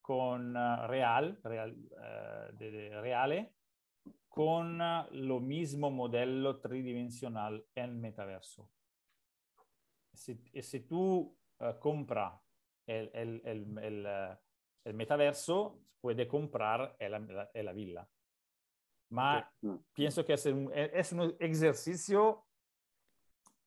con 0.00 0.56
uh, 0.56 0.86
Real, 0.86 1.38
Real 1.42 1.72
uh, 1.72 2.56
de, 2.56 2.70
de 2.70 3.00
Reale, 3.00 3.54
con 4.28 4.78
lo 5.10 5.40
mismo 5.40 5.90
modelo 5.90 6.60
tridimensional 6.60 7.64
en 7.74 8.00
metaverso. 8.00 8.68
Si, 10.12 10.34
si 10.62 10.80
tú 10.80 11.36
compras 11.78 12.34
el, 12.86 13.10
el, 13.14 13.40
el, 13.44 13.78
el 13.78 14.06
metaverso, 14.92 15.80
puede 16.00 16.28
comprar 16.28 16.96
en 16.98 17.12
la, 17.12 17.50
en 17.54 17.64
la 17.64 17.72
villa. 17.72 18.08
Ma 19.10 19.38
okay. 19.38 19.78
pienso 19.92 20.24
que 20.24 20.34
es 20.34 20.46
un, 20.46 20.70
es 20.74 21.12
un 21.12 21.34
ejercicio 21.38 22.44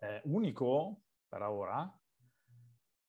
eh, 0.01 0.21
único 0.25 1.01
para 1.30 1.47
ahora, 1.47 1.91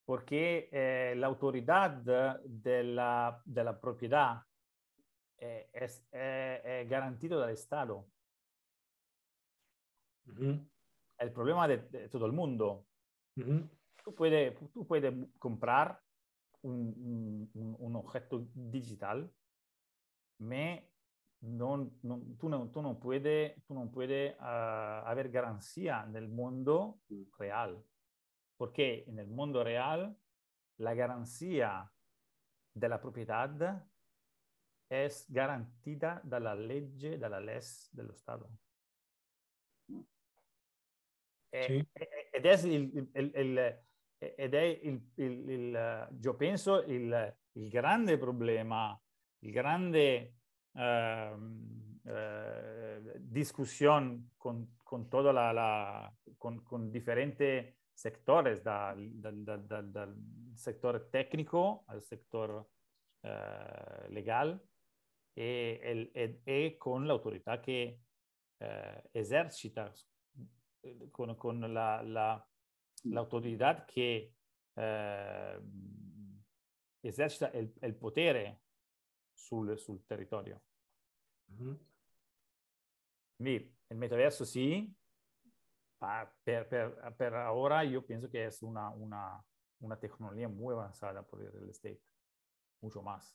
porque 0.06 0.70
eh, 0.72 1.14
la 1.16 1.26
autoridad 1.26 1.90
de 1.90 2.84
la, 2.84 3.42
de 3.44 3.64
la 3.64 3.78
propiedad 3.78 4.42
eh, 5.36 5.68
es, 5.72 6.06
es 6.10 6.88
garantida 6.88 7.38
del 7.40 7.50
Estado. 7.50 8.08
Uh 10.26 10.32
-huh. 10.32 10.68
El 11.18 11.32
problema 11.32 11.68
de, 11.68 11.78
de, 11.78 12.08
todo 12.08 12.24
el 12.24 12.32
mundo. 12.32 12.86
Uh 13.36 13.42
-huh. 13.42 13.68
tú, 14.02 14.14
puedes, 14.14 14.58
tú 14.72 14.86
puedes 14.86 15.12
comprar 15.38 16.00
un, 16.62 17.48
un, 17.54 17.76
un 17.78 17.96
objeto 17.96 18.48
digital, 18.52 19.30
me 20.38 20.88
non, 21.40 21.98
non, 22.02 22.36
tu, 22.36 22.48
no, 22.48 22.68
tu, 22.70 22.80
non 22.80 22.98
puedes, 22.98 23.54
tu 23.64 23.74
non 23.74 23.90
puedes 23.90 24.34
uh, 24.40 25.06
haber 25.06 25.30
garantía 25.30 26.04
nel 26.06 26.28
mondo 26.28 27.00
real, 27.38 27.84
porque 28.56 29.04
en 29.06 29.18
el 29.18 29.28
mundo 29.28 29.62
real 29.62 30.16
la 30.78 30.94
garantía 30.94 31.90
de 32.72 32.88
la 32.88 33.00
propiedad 33.00 33.86
es 34.88 35.26
garantida 35.28 36.20
dalla 36.24 36.54
legge, 36.54 37.18
dalla 37.18 37.40
LES 37.40 37.90
dello 37.92 38.14
Stato. 38.14 38.50
Sì. 41.50 41.50
Ed 41.50 42.44
è 42.44 42.66
il, 42.66 43.10
il, 43.14 43.32
il, 43.34 43.87
ed 44.18 44.54
è 44.54 44.62
il, 44.82 45.10
il, 45.14 45.48
il, 45.48 46.08
io 46.20 46.34
penso 46.34 46.82
il, 46.82 47.36
il 47.52 47.68
grande 47.68 48.18
problema, 48.18 49.00
il 49.40 49.52
grande 49.52 50.34
eh, 50.72 51.36
eh, 52.04 53.00
discussione 53.18 54.30
con, 54.36 54.76
con, 54.82 55.08
toda 55.08 55.30
la, 55.30 55.52
la 55.52 56.12
con, 56.36 56.62
con 56.62 56.90
differenti 56.90 57.76
sectores, 57.92 58.60
dal, 58.60 59.08
dal, 59.12 59.42
dal, 59.42 59.90
dal, 59.90 60.16
sector 60.54 61.08
tecnico 61.08 61.84
al 61.86 62.02
sector 62.02 62.66
eh, 63.20 64.08
legal 64.08 64.60
e, 65.32 66.10
e, 66.12 66.40
e, 66.42 66.76
con 66.76 67.06
l'autorità 67.06 67.60
che 67.60 68.00
eh, 68.56 69.08
esercita 69.12 69.92
con, 71.10 71.36
con 71.36 71.72
la, 71.72 72.02
la 72.02 72.48
la 73.04 73.20
autoridad 73.20 73.86
que 73.86 74.34
eh, 74.74 75.60
esercita 77.02 77.48
el, 77.48 77.72
el 77.80 77.94
potere 77.94 78.60
sul, 79.32 79.78
sul 79.78 80.04
territorio. 80.06 80.60
Quindi 83.36 83.76
il 83.88 83.96
metaverso 83.96 84.44
sì, 84.44 84.92
per, 85.96 86.66
per, 86.66 87.14
per, 87.16 87.32
ora 87.34 87.82
io 87.82 88.02
penso 88.02 88.28
che 88.28 88.46
è 88.46 88.56
una, 88.60 88.88
una, 88.90 89.44
una 89.78 89.96
tecnología 89.96 90.48
muy 90.48 90.74
avanzada 90.74 91.22
por 91.22 91.40
el 91.40 91.50
real 91.50 91.68
estate, 91.68 92.00
mucho 92.80 93.02
más. 93.02 93.34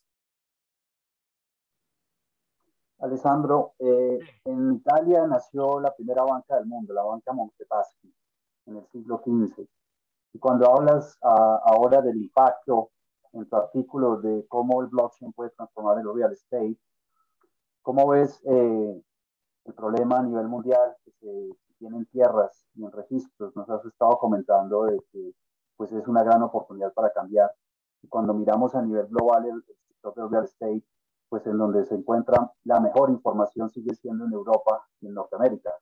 Alessandro, 2.99 3.73
eh, 3.80 4.19
en 4.45 4.76
Italia 4.76 5.26
nació 5.28 5.80
la 5.80 5.93
primera 5.93 6.23
banca 6.23 6.56
del 6.56 6.65
mundo, 6.65 6.93
la 6.93 7.04
banca 7.04 7.34
Montepaschi 7.34 8.13
en 8.65 8.78
el 8.78 8.86
siglo 8.88 9.21
XV. 9.23 9.67
Y 10.34 10.39
cuando 10.39 10.69
hablas 10.69 11.17
uh, 11.21 11.60
ahora 11.63 12.02
del 12.02 12.17
impacto 12.17 12.91
en 13.34 13.47
tu 13.47 13.56
artículo 13.56 14.17
de 14.21 14.45
cómo 14.47 14.82
el 14.82 14.88
blockchain 14.88 15.34
puede 15.34 15.52
transformar 15.52 15.99
el 15.99 16.13
real 16.13 16.32
estate, 16.32 16.78
¿cómo 17.82 18.08
ves 18.08 18.41
eh, 18.45 19.04
el 19.65 19.73
problema 19.73 20.19
a 20.19 20.23
nivel 20.23 20.47
mundial 20.47 20.95
que 21.04 21.12
se 21.12 21.49
tienen 21.78 22.06
tierras 22.08 22.65
y 22.76 22.84
en 22.84 22.91
registros? 22.91 23.56
Nos 23.56 23.69
has 23.69 23.86
estado 23.86 24.17
comentando 24.17 24.86
de 24.86 24.99
que 25.12 25.34
pues 25.76 25.91
es 25.91 26.08
una 26.08 26.23
gran 26.23 26.41
oportunidad 26.43 26.93
para 26.93 27.12
cambiar. 27.12 27.52
Y 28.02 28.08
cuando 28.08 28.34
miramos 28.34 28.76
a 28.76 28.82
nivel 28.82 29.08
global 29.08 29.45
el, 29.45 29.63
el 29.67 29.78
sector 29.88 30.15
del 30.15 30.30
real 30.30 30.45
estate, 30.45 30.84
pues 31.30 31.45
en 31.47 31.58
donde 31.58 31.84
se 31.86 31.95
encuentra 31.95 32.52
la 32.63 32.80
mejor 32.80 33.10
información 33.10 33.69
sigue 33.69 33.95
siendo 33.95 34.26
en 34.26 34.34
Europa 34.34 34.88
y 35.02 35.08
en 35.08 35.15
Norteamérica. 35.15 35.73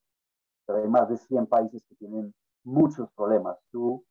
Pero 0.65 0.79
hay 0.79 0.87
más 0.87 1.09
de 1.09 1.17
100 1.17 1.47
países 1.47 1.83
que 1.87 1.95
tienen 1.95 2.33
muchos 2.63 3.11
problemas. 3.13 3.57
¿Tú 3.71 4.05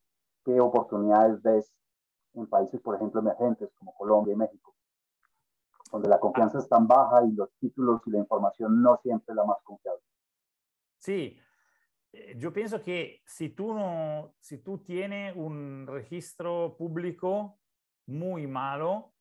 qué 0.44 0.60
oportunidades 0.60 1.40
ves 1.42 1.72
en 2.34 2.46
países, 2.46 2.80
por 2.80 2.96
ejemplo, 2.96 3.20
emergentes 3.20 3.70
como 3.74 3.94
Colombia 3.94 4.34
y 4.34 4.36
México, 4.36 4.74
donde 5.92 6.08
la 6.08 6.20
confianza 6.20 6.58
es 6.58 6.68
tan 6.68 6.86
baja 6.86 7.24
y 7.24 7.32
los 7.32 7.50
títulos 7.58 8.00
y 8.06 8.10
la 8.10 8.18
información 8.18 8.82
no 8.82 8.98
siempre 9.02 9.34
la 9.34 9.44
más 9.44 9.58
confiable? 9.62 10.02
Sí, 10.98 11.36
eh, 12.12 12.34
yo 12.36 12.52
pienso 12.52 12.82
que 12.82 13.22
si 13.24 13.50
tú, 13.50 13.74
no, 13.74 14.34
si 14.38 14.58
tú 14.58 14.78
tienes 14.78 15.34
un 15.36 15.86
registro 15.86 16.76
público 16.76 17.58
muy 18.06 18.46
malo, 18.46 19.12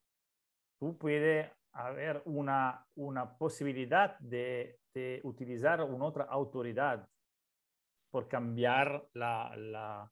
tú 0.80 0.98
puedes 0.98 1.50
haber 1.72 2.22
una, 2.26 2.86
una 2.96 3.38
posibilidad 3.38 4.18
de, 4.20 4.80
de 4.94 5.22
utilizar 5.24 5.84
una 5.84 6.06
otra 6.06 6.26
autoridad 6.26 7.08
por 8.10 8.28
cambiar 8.28 9.08
la, 9.14 9.56
la, 9.56 10.12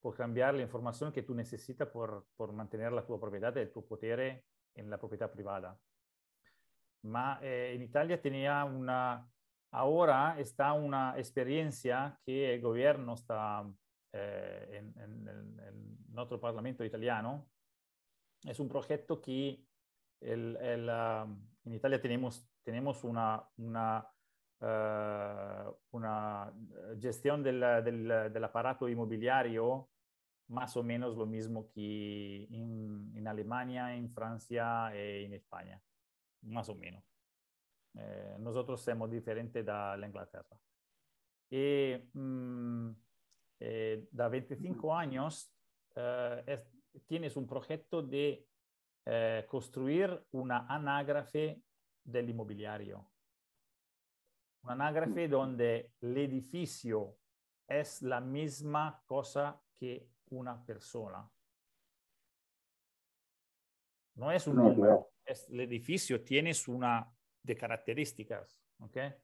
por 0.00 0.14
cambiar 0.14 0.54
la 0.54 0.62
información 0.62 1.12
que 1.12 1.22
tú 1.22 1.34
necesitas 1.34 1.88
por, 1.88 2.26
por 2.36 2.52
mantener 2.52 2.92
la 2.92 3.04
tu 3.04 3.18
propiedad 3.18 3.54
y 3.56 3.66
tu 3.66 3.86
poder 3.86 4.44
en 4.74 4.90
la 4.90 4.98
propiedad 4.98 5.30
privada. 5.30 5.78
Ma 7.02 7.38
eh, 7.42 7.72
en 7.74 7.82
Italia 7.82 8.20
tenía 8.20 8.64
una, 8.64 9.28
ahora 9.70 10.38
está 10.38 10.72
una 10.72 11.14
experiencia 11.16 12.18
que 12.24 12.54
el 12.54 12.60
gobierno 12.60 13.14
está 13.14 13.64
eh, 14.12 14.68
en, 14.72 15.02
en, 15.02 15.28
en, 15.28 15.60
en, 15.60 15.96
nuestro 16.08 16.40
Parlamento 16.40 16.84
italiano. 16.84 17.48
Es 18.42 18.58
un 18.58 18.68
proyecto 18.68 19.20
que 19.20 19.60
el, 20.20 20.56
el, 20.56 20.88
uh, 20.88 21.28
en 21.64 21.74
Italia 21.74 22.00
tenemos, 22.00 22.48
tenemos 22.62 23.04
una, 23.04 23.46
una 23.58 24.06
una 24.60 26.52
gestión 27.00 27.42
del, 27.42 27.60
del, 27.84 28.32
del, 28.32 28.44
aparato 28.44 28.88
inmobiliario 28.88 29.88
más 30.48 30.76
o 30.76 30.82
menos 30.82 31.16
lo 31.16 31.26
mismo 31.26 31.68
que 31.70 32.44
en, 32.50 33.12
en 33.14 33.28
Alemania, 33.28 33.94
en 33.94 34.10
Francia 34.10 34.90
y 34.94 35.24
en 35.24 35.34
España, 35.34 35.80
más 36.42 36.68
o 36.68 36.74
menos. 36.74 37.04
Eh, 37.94 38.36
nosotros 38.38 38.80
somos 38.80 39.10
diferentes 39.10 39.64
de 39.64 39.72
la 39.72 40.06
Inglaterra. 40.06 40.56
Y 41.50 41.94
mm, 42.12 42.90
eh, 43.60 44.08
da 44.10 44.28
25 44.28 44.94
años 44.94 45.50
eh, 45.94 46.42
es, 46.46 46.60
tienes 47.06 47.36
un 47.36 47.46
proyecto 47.46 48.02
de 48.02 48.46
eh, 49.04 49.46
construir 49.48 50.26
una 50.32 50.66
anágrafe 50.68 51.62
del 52.04 52.28
inmobiliario. 52.30 53.08
Un 54.66 54.72
anágrafe 54.72 55.28
donde 55.28 55.92
el 56.00 56.18
edificio 56.18 57.16
es 57.68 58.02
la 58.02 58.20
misma 58.20 59.00
cosa 59.06 59.62
que 59.72 60.08
una 60.30 60.60
persona. 60.66 61.30
No 64.16 64.32
es 64.32 64.44
un 64.48 64.56
número, 64.56 65.12
es, 65.24 65.48
el 65.50 65.60
edificio 65.60 66.24
tiene 66.24 66.50
una 66.66 67.08
de 67.44 67.56
características. 67.56 68.58
¿okay? 68.80 69.14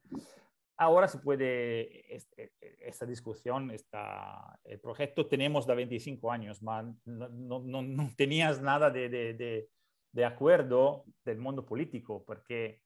Ahora 0.76 1.09
se 1.09 1.18
puede, 1.18 2.14
este, 2.14 2.52
esta 2.78 3.05
discusión, 3.05 3.72
esta, 3.72 4.57
el 4.62 4.78
proyecto 4.78 5.26
tenemos 5.26 5.66
de 5.66 5.74
25 5.74 6.31
años, 6.31 6.62
no, 6.62 6.96
no, 7.05 7.83
no, 7.83 8.11
tenías 8.16 8.62
nada 8.62 8.90
de, 8.90 9.09
de, 9.09 9.68
de, 10.12 10.24
acuerdo 10.24 11.05
del 11.24 11.38
mundo 11.38 11.66
político, 11.66 12.24
porque 12.24 12.81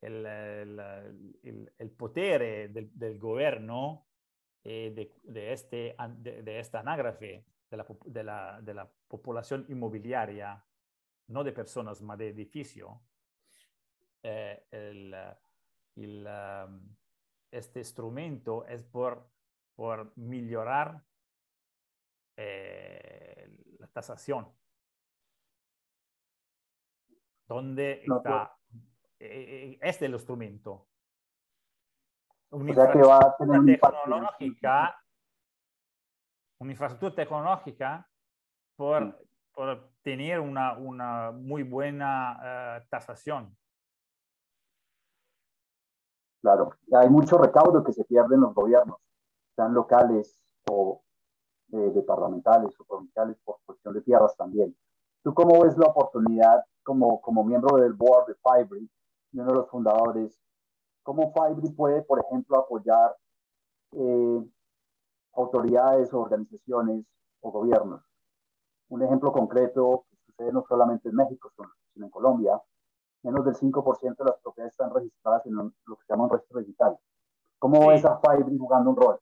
el, 0.00 0.26
el, 0.26 1.72
el, 1.78 1.90
poder 1.90 2.72
del, 2.72 2.90
del 2.98 3.18
gobierno 3.18 4.06
eh, 4.62 4.92
de, 4.94 5.14
de, 5.22 5.52
este, 5.52 5.96
de, 6.18 6.58
esta 6.58 6.80
anágrafe 6.80 7.46
de 7.70 7.76
la, 7.76 7.86
de, 8.04 8.24
la, 8.24 8.60
de 8.60 8.74
la 8.74 8.90
población 9.08 9.64
inmobiliaria, 9.68 10.62
no 11.28 11.44
de 11.44 11.52
personas, 11.52 11.98
sino 11.98 12.16
de 12.16 12.28
edificio, 12.28 13.00
eh, 14.22 14.66
el, 14.70 15.14
el, 15.96 16.28
este 17.50 17.78
instrumento 17.78 18.66
es 18.66 18.82
por, 18.82 19.30
por 19.74 20.12
mejorar 20.16 21.02
eh, 22.36 23.48
la 23.78 23.86
tasación. 23.86 24.46
¿Dónde 27.48 28.02
está? 28.04 28.59
Eh, 29.20 29.78
es 29.80 30.00
el 30.00 30.14
instrumento. 30.14 30.86
Una 32.50 32.70
infraestructura 32.70 33.36
tecnológica, 33.38 34.96
una 36.58 36.72
infraestructura 36.72 37.14
tecnológica 37.14 38.10
por, 38.76 39.24
por 39.52 39.90
tener 40.02 40.40
una, 40.40 40.76
una 40.78 41.30
muy 41.30 41.62
buena 41.62 42.82
tasación. 42.90 43.56
Claro, 46.40 46.74
hay 46.92 47.08
mucho 47.10 47.36
recaudo 47.36 47.84
que 47.84 47.92
se 47.92 48.04
pierde 48.04 48.34
en 48.34 48.40
los 48.40 48.54
gobiernos, 48.54 48.96
sean 49.54 49.74
locales 49.74 50.40
o 50.70 51.02
eh, 51.72 51.92
departamentales 51.94 52.74
o 52.80 52.84
provinciales 52.84 53.36
por 53.44 53.58
cuestión 53.66 53.94
de 53.94 54.00
tierras 54.00 54.34
también. 54.36 54.74
¿Tú 55.22 55.34
cómo 55.34 55.62
ves 55.62 55.76
la 55.76 55.88
oportunidad 55.88 56.64
como, 56.82 57.20
como 57.20 57.44
miembro 57.44 57.76
del 57.76 57.92
board 57.92 58.26
de 58.26 58.34
Fibri 58.36 58.90
y 59.32 59.38
uno 59.38 59.50
de 59.50 59.54
los 59.54 59.70
fundadores? 59.70 60.38
¿Cómo 61.02 61.32
Fibri 61.32 61.70
puede, 61.70 62.02
por 62.02 62.20
ejemplo, 62.20 62.58
apoyar 62.58 63.16
eh, 63.92 64.44
autoridades 65.32 66.12
organizaciones 66.12 67.04
o 67.40 67.50
gobiernos? 67.50 68.02
Un 68.88 69.02
ejemplo 69.02 69.32
concreto 69.32 70.04
que 70.10 70.16
sucede 70.26 70.52
no 70.52 70.64
solamente 70.68 71.08
en 71.08 71.16
México, 71.16 71.52
sino 71.94 72.06
en 72.06 72.10
Colombia, 72.10 72.60
menos 73.22 73.44
del 73.44 73.54
5% 73.54 74.16
de 74.16 74.24
las 74.24 74.40
propiedades 74.40 74.72
están 74.72 74.92
registradas 74.92 75.46
en 75.46 75.54
lo 75.54 75.96
que 75.96 76.04
se 76.06 76.12
llama 76.12 76.24
un 76.24 76.30
registro 76.30 76.60
digital. 76.60 76.98
¿Cómo 77.58 77.92
es 77.92 78.04
a 78.04 78.18
Fibre 78.20 78.56
jugando 78.56 78.90
un 78.90 78.96
rol? 78.96 79.20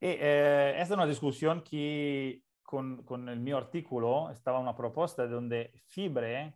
Eh, 0.00 0.76
es 0.78 0.90
una 0.90 1.06
discusión 1.06 1.62
que 1.62 2.44
con, 2.62 3.02
con, 3.04 3.28
el 3.28 3.40
mío 3.40 3.56
artículo 3.56 4.30
estaba 4.30 4.60
una 4.60 4.76
propuesta 4.76 5.26
donde 5.26 5.72
Fibre 5.86 6.54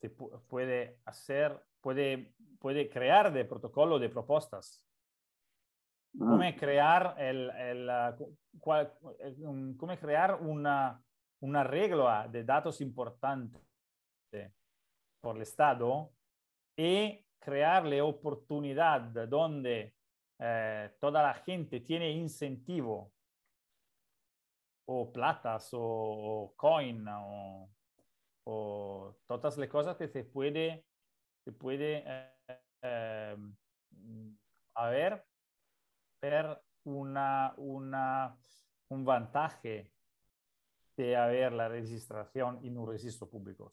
se 0.00 0.10
puede 0.10 1.00
hacer, 1.04 1.60
puede, 1.80 2.34
puede 2.58 2.88
crear 2.88 3.32
de 3.32 3.44
protocolo 3.44 3.98
de 3.98 4.08
propuestas. 4.08 4.84
Mm. 6.14 6.28
Cómo 6.28 6.56
crear, 6.56 7.14
el, 7.18 7.50
el, 7.50 7.90
cómo 9.76 9.96
crear 9.98 10.40
una, 10.40 11.02
una 11.40 11.64
regla 11.64 12.28
de 12.28 12.44
datos 12.44 12.80
importantes 12.80 13.62
por 15.20 15.36
el 15.36 15.42
Estado 15.42 16.12
y 16.76 17.24
crearle 17.38 18.00
oportunidad 18.00 19.00
donde 19.28 19.94
eh, 20.38 20.90
toda 21.00 21.22
la 21.22 21.34
gente 21.34 21.80
tiene 21.80 22.10
incentivo 22.10 23.12
o 24.86 25.12
platas 25.12 25.70
o, 25.72 26.54
coin 26.56 27.04
o, 27.08 27.68
todas 29.26 29.58
las 29.58 29.68
cosas 29.68 29.96
que 29.96 30.08
se 30.08 30.24
puede, 30.24 30.86
se 31.48 31.52
puede 31.52 32.04
eh, 32.82 33.36
haber 34.74 35.24
per 36.20 36.62
una, 36.84 37.54
una, 37.56 38.36
un 38.90 39.02
vantaje 39.02 39.90
de 40.98 41.16
haber 41.16 41.54
la 41.54 41.68
registración 41.68 42.58
en 42.62 42.76
un 42.76 42.86
registro 42.86 43.30
público. 43.30 43.72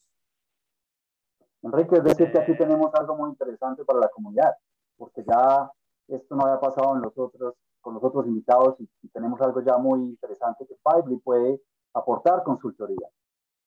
Enrique, 1.63 1.99
decir 1.99 2.31
que 2.31 2.39
aquí 2.39 2.53
eh. 2.53 2.57
tenemos 2.57 2.95
algo 2.95 3.17
muy 3.17 3.31
interesante 3.31 3.83
para 3.83 3.99
la 3.99 4.07
comunidad, 4.07 4.55
porque 4.95 5.25
ya 5.27 5.69
esto 6.07 6.33
no 6.33 6.45
había 6.45 6.61
pasado 6.61 6.95
en 6.95 7.01
los 7.01 7.17
otros, 7.17 7.55
con 7.81 7.95
los 7.95 8.03
otros 8.05 8.25
invitados 8.25 8.79
y, 8.79 9.09
tenemos 9.09 9.41
algo 9.41 9.61
ya 9.61 9.77
muy 9.77 9.99
interesante 9.99 10.65
que 10.65 10.77
Fibly 10.77 11.17
puede 11.17 11.61
aportar 11.93 12.41
consultoría, 12.43 13.09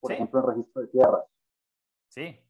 por 0.01 0.13
ejemplo, 0.13 0.41
en 0.41 0.47
registro 0.47 0.81
de 0.81 0.89
tierras. 0.89 1.25
Sí, 2.09 2.41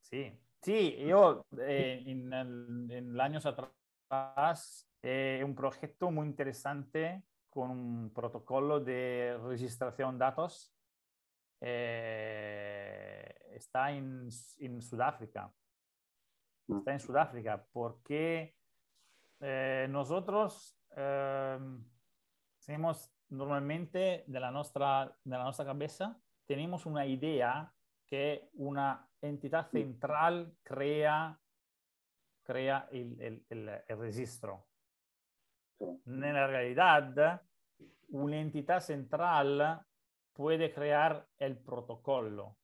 sí. 0.00 0.41
Sí, 0.62 0.96
yo 1.06 1.44
eh, 1.58 2.04
en, 2.06 2.32
en, 2.32 3.20
años 3.20 3.44
atrás, 3.46 4.88
eh, 5.02 5.42
un 5.44 5.56
proyecto 5.56 6.10
muy 6.10 6.26
interesante 6.28 7.24
con 7.50 7.70
un 7.70 8.12
protocolo 8.14 8.78
de 8.78 9.38
registración 9.42 10.14
de 10.14 10.24
datos 10.24 10.72
eh, 11.60 13.34
está 13.52 13.90
en, 13.92 14.28
en, 14.58 14.82
Sudáfrica. 14.82 15.52
Mm. 16.68 16.78
Está 16.78 16.92
en 16.92 17.00
Sudáfrica 17.00 17.66
porque 17.72 18.56
eh, 19.40 19.86
nosotros 19.90 20.76
eh, 20.96 21.58
tenemos 22.64 23.12
normalmente 23.28 24.24
de 24.26 24.40
la, 24.40 24.50
nuestra, 24.50 25.16
de 25.24 25.36
la 25.36 25.44
nuestra 25.44 25.64
cabeza, 25.64 26.20
tenemos 26.46 26.86
una 26.86 27.04
idea 27.04 27.72
que 28.12 28.50
una 28.56 29.08
entidad 29.22 29.70
central 29.70 30.58
crea, 30.62 31.40
crea 32.42 32.86
el, 32.90 33.18
el, 33.18 33.46
el, 33.48 33.82
el 33.88 33.98
registro. 33.98 34.66
En 35.80 36.20
la 36.20 36.46
realidad, 36.46 37.40
una 38.08 38.38
entidad 38.38 38.80
central 38.80 39.82
puede 40.34 40.74
crear 40.74 41.26
el 41.38 41.56
protocolo, 41.56 42.58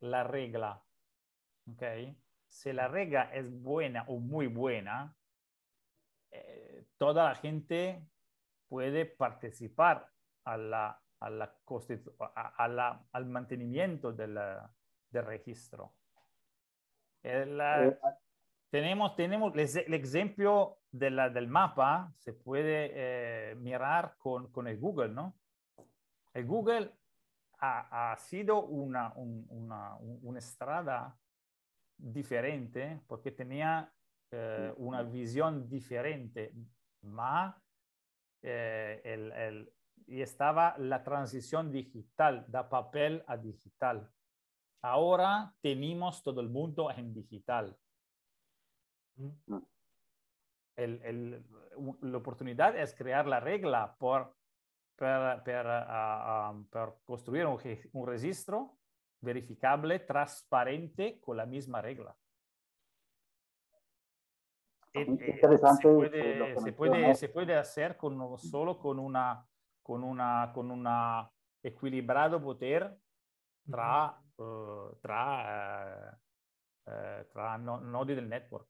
la 0.00 0.24
regla. 0.24 0.84
¿okay? 1.72 2.14
Si 2.46 2.70
la 2.74 2.86
regla 2.86 3.30
es 3.32 3.50
buena 3.50 4.04
o 4.08 4.18
muy 4.18 4.48
buena, 4.48 5.16
eh, 6.30 6.84
toda 6.98 7.30
la 7.30 7.34
gente 7.34 8.06
puede 8.68 9.06
participar 9.06 10.06
a 10.44 10.58
la, 10.58 11.03
a 11.24 11.30
la 11.30 11.54
a, 12.34 12.68
la, 12.68 13.06
al 13.12 13.26
mantenimiento 13.26 14.12
del, 14.12 14.38
del 15.10 15.24
registro. 15.24 15.94
El, 17.22 17.58
eh, 17.60 17.98
tenemos, 18.70 19.16
tenemos 19.16 19.54
el 19.54 19.94
ejemplo 19.94 20.80
de 20.90 21.10
la, 21.10 21.30
del 21.30 21.48
mapa, 21.48 22.12
se 22.18 22.32
puede 22.32 22.90
eh, 22.92 23.54
mirar 23.54 24.16
con, 24.18 24.50
con 24.52 24.68
el 24.68 24.78
Google, 24.78 25.08
¿no? 25.08 25.34
El 26.34 26.46
Google 26.46 26.92
ha, 27.60 28.14
sido 28.18 28.64
una, 28.66 29.12
una, 29.14 30.38
estrada 30.38 31.16
diferente 31.96 33.00
porque 33.06 33.30
tenía 33.30 33.90
eh, 34.30 34.74
una 34.76 35.02
visión 35.02 35.68
diferente, 35.68 36.52
eh, 38.42 39.00
el, 39.04 39.72
y 40.06 40.20
estaba 40.20 40.76
la 40.78 41.02
transición 41.02 41.72
digital, 41.72 42.44
de 42.48 42.64
papel 42.64 43.24
a 43.26 43.36
digital. 43.36 44.10
Ahora 44.82 45.54
tenemos 45.60 46.22
todo 46.22 46.40
el 46.40 46.48
mundo 46.48 46.90
en 46.90 47.14
digital. 47.14 47.76
la 50.76 52.18
oportunidad 52.18 52.76
es 52.76 52.94
crear 52.94 53.26
la 53.26 53.40
regla 53.40 53.96
por 53.98 54.34
per, 54.94 55.42
per, 55.42 55.66
uh, 55.66 56.64
per 56.68 57.00
costruire 57.04 57.46
un, 57.46 57.58
un, 57.92 58.06
registro 58.06 58.78
verificable, 59.20 60.00
trasparente, 60.00 61.20
con 61.20 61.36
la 61.36 61.46
misma 61.46 61.80
regla. 61.80 62.16
Interesante. 64.92 65.82
Se 65.82 65.88
puede, 65.88 66.60
se 66.60 66.72
puede, 66.72 67.14
se 67.14 67.28
puede, 67.28 67.54
hacer 67.56 67.96
con, 67.96 68.38
solo 68.38 68.78
con 68.78 69.00
una, 69.00 69.44
con 69.84 70.02
una, 70.02 70.50
con 70.52 70.70
una 70.70 71.30
equilibrado 71.62 72.42
poder 72.42 72.98
tra, 73.70 74.18
uh, 74.38 74.96
tra, 75.00 76.18
uh, 76.86 77.24
tra 77.32 77.58
no, 77.58 77.80
nodi 77.80 78.14
del 78.14 78.28
network. 78.28 78.66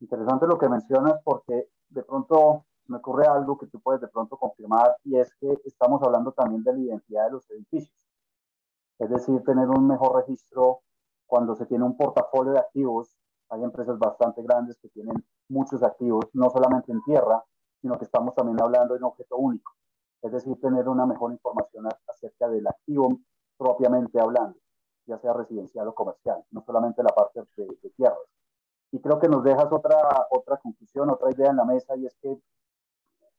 Interesante 0.00 0.46
lo 0.46 0.58
que 0.58 0.68
mencionas 0.68 1.20
porque 1.24 1.70
de 1.88 2.02
pronto 2.02 2.66
me 2.88 2.96
ocurre 2.98 3.26
algo 3.26 3.56
que 3.56 3.68
tú 3.68 3.80
puedes 3.80 4.00
de 4.00 4.08
pronto 4.08 4.36
confirmar 4.36 4.96
y 5.04 5.16
es 5.16 5.32
que 5.36 5.60
estamos 5.64 6.02
hablando 6.02 6.32
también 6.32 6.64
de 6.64 6.72
la 6.72 6.78
identidad 6.80 7.26
de 7.26 7.32
los 7.32 7.48
edificios. 7.50 7.96
Es 8.98 9.10
decir, 9.10 9.42
tener 9.44 9.68
un 9.68 9.86
mejor 9.86 10.16
registro 10.16 10.82
cuando 11.26 11.54
se 11.54 11.66
tiene 11.66 11.84
un 11.84 11.96
portafolio 11.96 12.52
de 12.52 12.58
activos. 12.58 13.16
Hay 13.48 13.62
empresas 13.62 13.96
bastante 13.98 14.42
grandes 14.42 14.76
que 14.80 14.88
tienen 14.88 15.24
muchos 15.48 15.82
activos, 15.84 16.26
no 16.32 16.50
solamente 16.50 16.90
en 16.90 17.02
tierra, 17.04 17.44
sino 17.82 17.98
que 17.98 18.04
estamos 18.04 18.34
también 18.34 18.60
hablando 18.62 18.94
de 18.94 19.00
un 19.00 19.04
objeto 19.04 19.36
único. 19.36 19.72
Es 20.22 20.32
decir, 20.32 20.58
tener 20.60 20.88
una 20.88 21.04
mejor 21.04 21.32
información 21.32 21.86
acerca 22.08 22.48
del 22.48 22.66
activo 22.66 23.18
propiamente 23.58 24.20
hablando, 24.20 24.56
ya 25.06 25.18
sea 25.18 25.32
residencial 25.32 25.88
o 25.88 25.94
comercial, 25.94 26.42
no 26.52 26.62
solamente 26.62 27.02
la 27.02 27.10
parte 27.10 27.42
de, 27.56 27.66
de 27.66 27.90
tierras. 27.90 28.18
Y 28.92 29.00
creo 29.00 29.18
que 29.18 29.28
nos 29.28 29.42
dejas 29.42 29.66
otra, 29.72 29.98
otra 30.30 30.58
conclusión, 30.58 31.10
otra 31.10 31.30
idea 31.32 31.50
en 31.50 31.56
la 31.56 31.64
mesa, 31.64 31.96
y 31.96 32.06
es 32.06 32.14
que 32.22 32.40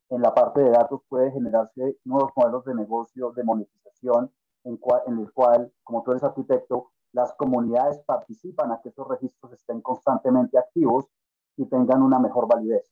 en 0.09 0.21
la 0.21 0.33
parte 0.33 0.61
de 0.61 0.71
datos 0.71 1.01
puede 1.07 1.31
generarse 1.31 1.97
nuevos 2.03 2.31
modelos 2.35 2.65
de 2.65 2.75
negocio, 2.75 3.31
de 3.31 3.43
monetización, 3.43 4.31
en, 4.65 4.79
en 5.07 5.19
el 5.19 5.31
cual, 5.31 5.71
como 5.83 6.03
tú 6.03 6.11
eres 6.11 6.23
arquitecto, 6.23 6.91
las 7.13 7.33
comunidades 7.35 7.99
participan 8.05 8.71
a 8.71 8.81
que 8.81 8.89
esos 8.89 9.07
registros 9.07 9.53
estén 9.53 9.81
constantemente 9.81 10.57
activos 10.57 11.05
y 11.55 11.65
tengan 11.67 12.01
una 12.01 12.19
mejor 12.19 12.47
validez. 12.47 12.91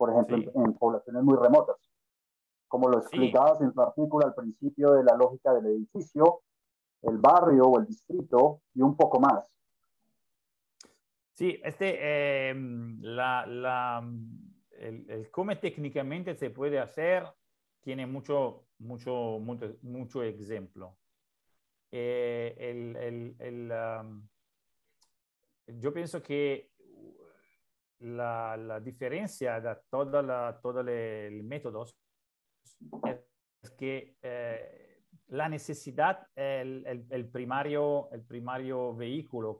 Por 0.00 0.12
ejemplo, 0.12 0.38
en, 0.38 0.72
poblaciones 0.78 1.22
muy 1.22 1.36
remotas. 1.36 1.76
Como 2.68 2.88
lo 2.88 3.00
explicabas 3.00 3.60
en 3.60 3.70
tu 3.74 3.82
artículo 3.82 4.24
al 4.26 4.34
principio 4.34 4.92
de 4.92 5.04
la 5.04 5.14
lógica 5.14 5.52
del 5.52 5.66
edificio, 5.66 6.40
el 7.02 7.18
barrio 7.18 7.64
o 7.64 7.78
el 7.78 7.86
distrito 7.86 8.62
y 8.72 8.80
un 8.80 8.96
poco 8.96 9.20
más. 9.20 9.46
Sí, 11.34 11.60
este, 11.62 12.48
em, 12.48 12.98
la, 13.02 13.44
la, 13.44 14.02
el, 14.70 15.04
el, 15.10 15.30
cómo 15.30 15.54
técnicamente 15.58 16.34
se 16.34 16.48
puede 16.48 16.78
hacer 16.78 17.26
tiene 17.82 18.06
mucho, 18.06 18.64
mucho, 18.78 19.38
mucho, 19.38 19.76
mucho 19.82 20.22
ejemplo. 20.22 20.96
Eh, 21.90 22.54
el, 22.56 22.96
el, 22.96 23.36
el 23.38 23.70
um, 23.70 24.26
yo 25.66 25.92
pienso 25.92 26.22
que 26.22 26.69
la, 28.00 28.56
la 28.56 28.80
diferencia 28.80 29.60
de 29.60 29.76
todos 29.90 30.60
todo 30.62 30.82
los 30.82 31.44
métodos 31.44 31.96
es 33.62 33.70
que 33.72 34.16
eh, 34.22 35.04
la 35.28 35.48
necesidad 35.48 36.26
es 36.34 36.62
el, 36.62 37.06
el, 37.10 37.28
primario, 37.28 38.10
el 38.12 38.22
primario 38.22 38.94
vehículo 38.94 39.58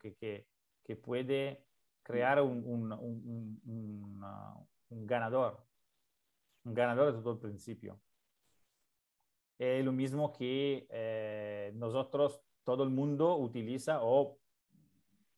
que, 0.00 0.14
que, 0.14 0.46
que, 0.84 0.96
puede 0.96 1.66
crear 2.02 2.40
un, 2.40 2.88
ganador, 4.88 5.64
un 6.64 6.74
ganador 6.74 7.16
desde 7.16 7.30
el 7.30 7.38
principio. 7.38 8.00
Es 9.58 9.84
lo 9.84 9.92
mismo 9.92 10.32
que 10.32 10.86
eh, 10.88 11.72
nosotros, 11.74 12.40
todo 12.64 12.82
el 12.84 12.90
mundo 12.90 13.36
utiliza, 13.36 13.98
o 14.02 14.38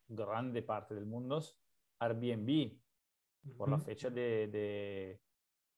grande 0.08 0.62
parte 0.62 0.94
del 0.94 1.06
mundo, 1.06 1.40
Airbnb, 2.04 2.78
por 3.56 3.68
la 3.68 3.78
fecha 3.78 4.10
de, 4.10 4.48
de, 4.48 5.20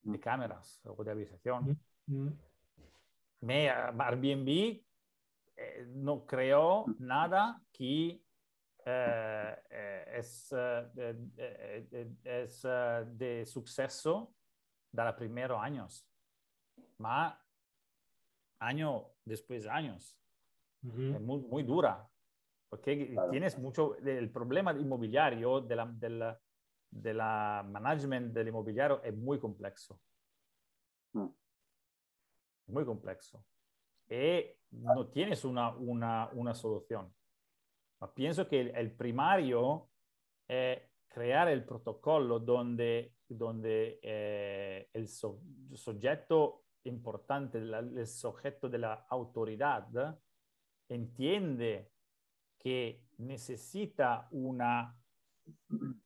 de 0.03 0.21
cámaras 0.21 0.81
o 0.85 1.03
de 1.03 1.11
avisación. 1.11 1.79
Me, 3.41 3.69
Airbnb 3.71 4.49
eh, 5.57 5.87
no 5.89 6.25
creó 6.27 6.85
nada 6.99 7.63
que 7.73 8.23
eh, 8.87 10.15
es, 10.17 10.53
es 12.25 12.63
de 12.63 13.45
suceso 13.47 14.35
de 14.93 15.05
los 15.05 15.15
primeros 15.15 15.61
años. 15.61 16.07
Ma 16.99 17.41
año 18.59 19.07
después 19.25 19.65
de 19.65 19.71
años. 19.71 20.19
Es 20.83 21.21
muy, 21.21 21.41
muy 21.41 21.63
dura, 21.63 22.07
porque 22.75 23.15
tienes 23.31 23.57
mucho, 23.57 23.97
el 23.99 24.31
problema 24.31 24.73
inmobiliario, 24.73 25.61
de 25.61 25.77
la, 25.77 25.87
de 25.87 26.09
la, 26.09 26.41
de 26.91 27.15
la 27.15 27.65
management 27.65 28.35
del 28.35 28.49
inmobiliario 28.49 29.01
es 29.05 29.15
muy 29.15 29.39
complejo. 29.39 30.01
Mm. 31.13 31.29
Muy 32.67 32.85
complejo. 32.85 33.45
Y 34.11 34.43
no 34.73 35.07
tienes 35.07 35.45
una, 35.45 35.73
una, 35.77 36.29
una 36.33 36.53
solución. 36.53 37.15
pienso 38.13 38.49
que 38.49 38.63
el, 38.63 38.91
primario 38.91 39.89
es 40.49 40.83
crear 41.07 41.47
el 41.47 41.65
protocolo 41.65 42.41
donde, 42.41 43.15
donde 43.29 44.01
eh, 44.03 44.89
el 44.93 45.07
sujeto 45.07 46.65
importante, 46.83 47.59
el 47.59 48.07
sujeto 48.09 48.69
de 48.69 48.79
la 48.79 49.07
autoridad, 49.09 50.19
entiende 50.89 51.94
que 52.65 53.03
necesita 53.19 54.27
una, 54.31 54.97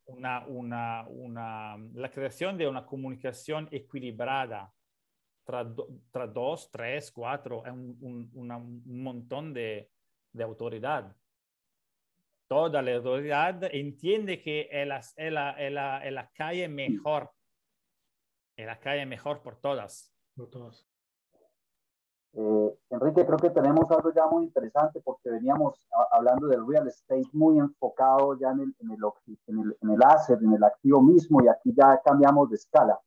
una, 0.07 0.45
una, 0.49 1.07
una, 1.09 1.77
la 1.95 2.11
creación 2.11 2.59
de 2.59 2.67
una 2.67 2.85
comunicación 2.85 3.69
equilibrada 3.71 4.75
tra, 5.45 5.65
tra 6.11 6.27
dos, 6.27 6.69
tres, 6.73 7.13
cuatro, 7.13 7.65
es 7.65 7.73
un, 7.73 8.29
un, 8.35 8.51
un 8.51 9.03
montón 9.03 9.55
de, 9.55 9.89
de, 10.33 10.45
autoridad. 10.45 11.17
Toda 12.49 12.83
la 12.83 12.97
autoridad 12.97 13.63
entiende 13.73 14.43
que 14.43 14.69
es 14.71 14.87
la, 14.87 14.99
es 14.99 15.33
la, 15.33 15.51
es 15.53 15.73
la, 15.73 16.05
es 16.05 16.13
la 16.13 16.31
calle 16.33 16.67
mejor, 16.67 17.31
es 18.57 18.67
la 18.67 18.81
calle 18.81 19.07
mejor 19.07 19.43
por 19.43 19.61
todas 19.61 20.13
todos. 20.47 20.88
Eh, 22.35 22.79
Enrique, 22.91 23.25
creo 23.25 23.39
que 23.39 23.51
tenemos 23.51 23.91
algo 23.91 24.13
ya 24.13 24.27
muy 24.27 24.45
interesante 24.45 25.01
porque 25.01 25.31
veníamos 25.31 25.89
hablando 26.13 26.47
del 26.47 26.67
real 26.67 26.87
estate 26.87 27.27
muy 27.33 27.59
enfocado 27.59 28.39
ya 28.39 28.51
en 28.51 28.61
el, 28.61 28.75
en, 28.81 28.91
el, 28.91 29.77
en, 29.81 29.91
el, 29.91 30.03
asset, 30.03 30.41
en 30.43 30.53
el 30.53 30.63
activo 30.63 31.03
mismo 31.03 31.43
y 31.43 31.49
aquí 31.49 31.73
ya 31.75 32.01
cambiamos 32.05 32.51
de 32.51 32.57
escala. 32.57 32.99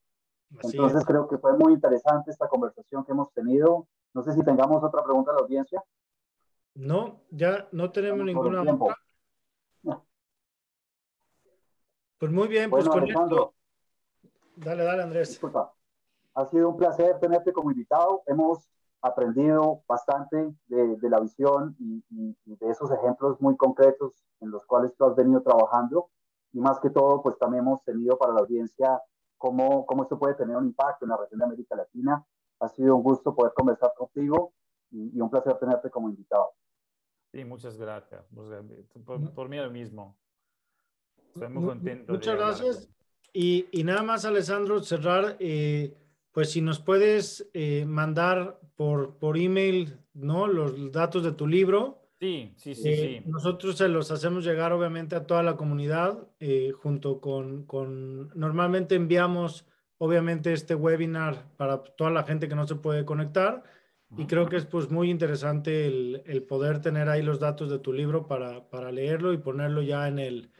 Entonces 0.61 1.05
creo 1.05 1.27
que 1.27 1.37
fue 1.37 1.57
muy 1.57 1.73
interesante 1.73 2.31
esta 2.31 2.47
conversación 2.47 3.05
que 3.05 3.11
hemos 3.11 3.31
tenido. 3.33 3.87
No 4.13 4.21
sé 4.21 4.33
si 4.33 4.43
tengamos 4.43 4.83
otra 4.83 5.03
pregunta 5.03 5.31
de 5.31 5.37
la 5.37 5.43
audiencia. 5.43 5.83
No, 6.73 7.21
ya 7.29 7.67
no 7.71 7.91
tenemos 7.91 8.25
ninguna 8.25 8.61
otra. 8.61 8.97
Pues 12.17 12.31
muy 12.31 12.47
bien, 12.47 12.69
pues 12.69 12.87
con 12.87 13.07
esto... 13.07 13.55
Dale, 14.55 14.83
dale, 14.83 15.01
Andrés. 15.01 15.29
Disculpa. 15.29 15.73
Ha 16.35 16.45
sido 16.45 16.69
un 16.69 16.77
placer 16.77 17.19
tenerte 17.19 17.51
como 17.51 17.71
invitado. 17.71 18.21
Hemos 18.27 18.69
aprendido 19.01 19.83
bastante 19.87 20.53
de, 20.67 20.95
de 20.97 21.09
la 21.09 21.19
visión 21.19 21.75
y, 21.79 22.03
y, 22.09 22.55
de 22.55 22.69
esos 22.69 22.91
ejemplos 22.91 23.41
muy 23.41 23.57
concretos 23.57 24.23
en 24.39 24.51
los 24.51 24.65
cuales 24.65 24.95
tú 24.95 25.05
has 25.05 25.15
venido 25.15 25.41
trabajando. 25.41 26.09
Y 26.53 26.59
más 26.59 26.79
que 26.79 26.89
todo, 26.89 27.21
pues 27.21 27.37
también 27.37 27.63
hemos 27.63 27.83
tenido 27.83 28.17
para 28.17 28.33
la 28.33 28.41
audiencia 28.41 29.01
cómo, 29.37 29.85
cómo 29.85 30.03
esto 30.03 30.19
puede 30.19 30.35
tener 30.35 30.55
un 30.55 30.67
impacto 30.67 31.05
en 31.05 31.09
la 31.09 31.17
región 31.17 31.39
de 31.39 31.45
América 31.45 31.75
Latina. 31.75 32.25
Ha 32.59 32.67
sido 32.69 32.95
un 32.95 33.03
gusto 33.03 33.33
poder 33.33 33.53
conversar 33.55 33.93
contigo 33.97 34.53
y, 34.91 35.17
y 35.17 35.21
un 35.21 35.29
placer 35.29 35.57
tenerte 35.57 35.89
como 35.89 36.09
invitado. 36.09 36.51
Sí, 37.31 37.45
muchas 37.45 37.77
gracias. 37.77 38.25
Por, 39.05 39.33
por 39.33 39.49
mí 39.49 39.57
lo 39.57 39.71
mismo. 39.71 40.17
Estoy 41.33 41.49
muy 41.49 41.65
contento. 41.65 42.11
Muchas 42.11 42.35
gracias. 42.35 42.89
Y, 43.33 43.67
y, 43.71 43.83
nada 43.85 44.03
más, 44.03 44.25
Alessandro, 44.25 44.83
cerrar. 44.83 45.37
Eh, 45.39 45.97
pues 46.31 46.51
si 46.51 46.61
nos 46.61 46.79
puedes 46.79 47.49
eh, 47.53 47.85
mandar 47.85 48.59
por, 48.75 49.17
por 49.17 49.37
email, 49.37 49.97
¿no? 50.13 50.47
Los 50.47 50.91
datos 50.91 51.23
de 51.23 51.33
tu 51.33 51.47
libro. 51.47 52.09
Sí, 52.19 52.53
sí, 52.55 52.75
sí, 52.75 52.89
eh, 52.89 53.21
sí. 53.23 53.29
Nosotros 53.29 53.77
se 53.77 53.89
los 53.89 54.11
hacemos 54.11 54.45
llegar 54.45 54.71
obviamente 54.71 55.15
a 55.15 55.25
toda 55.25 55.43
la 55.43 55.57
comunidad, 55.57 56.27
eh, 56.39 56.71
junto 56.71 57.19
con, 57.19 57.65
con, 57.65 58.29
normalmente 58.37 58.95
enviamos 58.95 59.65
obviamente 59.97 60.53
este 60.53 60.73
webinar 60.73 61.45
para 61.57 61.83
toda 61.83 62.09
la 62.11 62.23
gente 62.23 62.47
que 62.47 62.55
no 62.55 62.67
se 62.67 62.75
puede 62.75 63.05
conectar. 63.05 63.63
Y 64.17 64.25
creo 64.25 64.49
que 64.49 64.57
es 64.57 64.65
pues 64.65 64.91
muy 64.91 65.09
interesante 65.09 65.87
el, 65.87 66.21
el, 66.25 66.43
poder 66.43 66.81
tener 66.81 67.07
ahí 67.07 67.21
los 67.21 67.39
datos 67.39 67.69
de 67.69 67.79
tu 67.79 67.93
libro 67.93 68.27
para, 68.27 68.69
para 68.69 68.91
leerlo 68.91 69.31
y 69.31 69.37
ponerlo 69.37 69.81
ya 69.81 70.09
en, 70.09 70.19
el, 70.19 70.51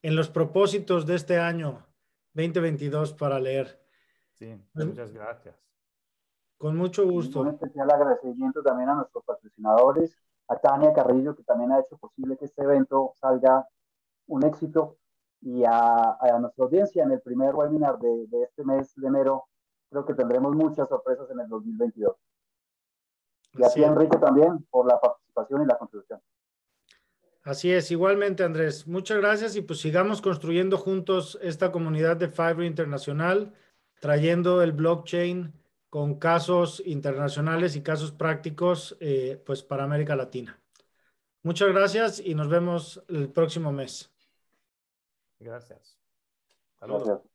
en 0.00 0.16
los 0.16 0.30
propósitos 0.30 1.04
de 1.04 1.16
este 1.16 1.38
año 1.38 1.86
2022 2.32 3.12
para 3.12 3.40
leer. 3.40 3.83
Sí, 4.34 4.60
muchas 4.74 5.12
gracias. 5.12 5.56
Con 6.58 6.76
mucho 6.76 7.06
gusto. 7.08 7.40
Un 7.40 7.48
especial 7.48 7.90
agradecimiento 7.90 8.62
también 8.62 8.88
a 8.88 8.94
nuestros 8.94 9.24
patrocinadores, 9.24 10.16
a 10.48 10.56
Tania 10.58 10.92
Carrillo, 10.92 11.34
que 11.34 11.42
también 11.42 11.72
ha 11.72 11.80
hecho 11.80 11.96
posible 11.96 12.36
que 12.36 12.44
este 12.44 12.62
evento 12.62 13.12
salga 13.16 13.66
un 14.26 14.44
éxito, 14.44 14.98
y 15.44 15.62
a, 15.64 16.16
a 16.20 16.38
nuestra 16.38 16.64
audiencia 16.64 17.04
en 17.04 17.12
el 17.12 17.20
primer 17.20 17.54
webinar 17.54 17.98
de, 17.98 18.26
de, 18.28 18.44
este 18.44 18.64
mes 18.64 18.94
de 18.96 19.06
enero. 19.06 19.44
creo 19.90 20.06
que 20.06 20.14
tendremos 20.14 20.54
muchas 20.56 20.88
sorpresas 20.88 21.30
en 21.30 21.40
el 21.40 21.48
2022. 21.48 22.16
Y 23.56 23.62
a 23.62 23.68
ti, 23.68 23.84
Enrique, 23.84 24.16
también 24.16 24.64
por 24.70 24.86
la 24.86 24.98
participación 24.98 25.62
y 25.62 25.66
la 25.66 25.76
contribución. 25.76 26.20
Así 27.42 27.70
es, 27.70 27.90
igualmente 27.90 28.42
Andrés. 28.42 28.86
Muchas 28.88 29.18
gracias 29.18 29.54
y 29.54 29.60
pues 29.60 29.80
sigamos 29.80 30.22
construyendo 30.22 30.78
juntos 30.78 31.38
esta 31.42 31.70
comunidad 31.70 32.16
de 32.16 32.28
Fiverr 32.28 32.64
Internacional, 32.64 33.52
trayendo 34.00 34.62
el 34.62 34.72
blockchain 34.72 35.52
con 35.90 36.18
casos 36.18 36.82
internacionales 36.84 37.76
y 37.76 37.82
casos 37.82 38.12
prácticos 38.12 38.96
eh, 39.00 39.40
pues 39.46 39.62
para 39.62 39.84
América 39.84 40.16
Latina. 40.16 40.60
Muchas 41.42 41.68
gracias 41.68 42.20
y 42.20 42.34
nos 42.34 42.48
vemos 42.48 43.04
el 43.08 43.30
próximo 43.30 43.70
mes. 43.70 44.10
Gracias. 45.38 45.98
Saludos. 46.80 47.33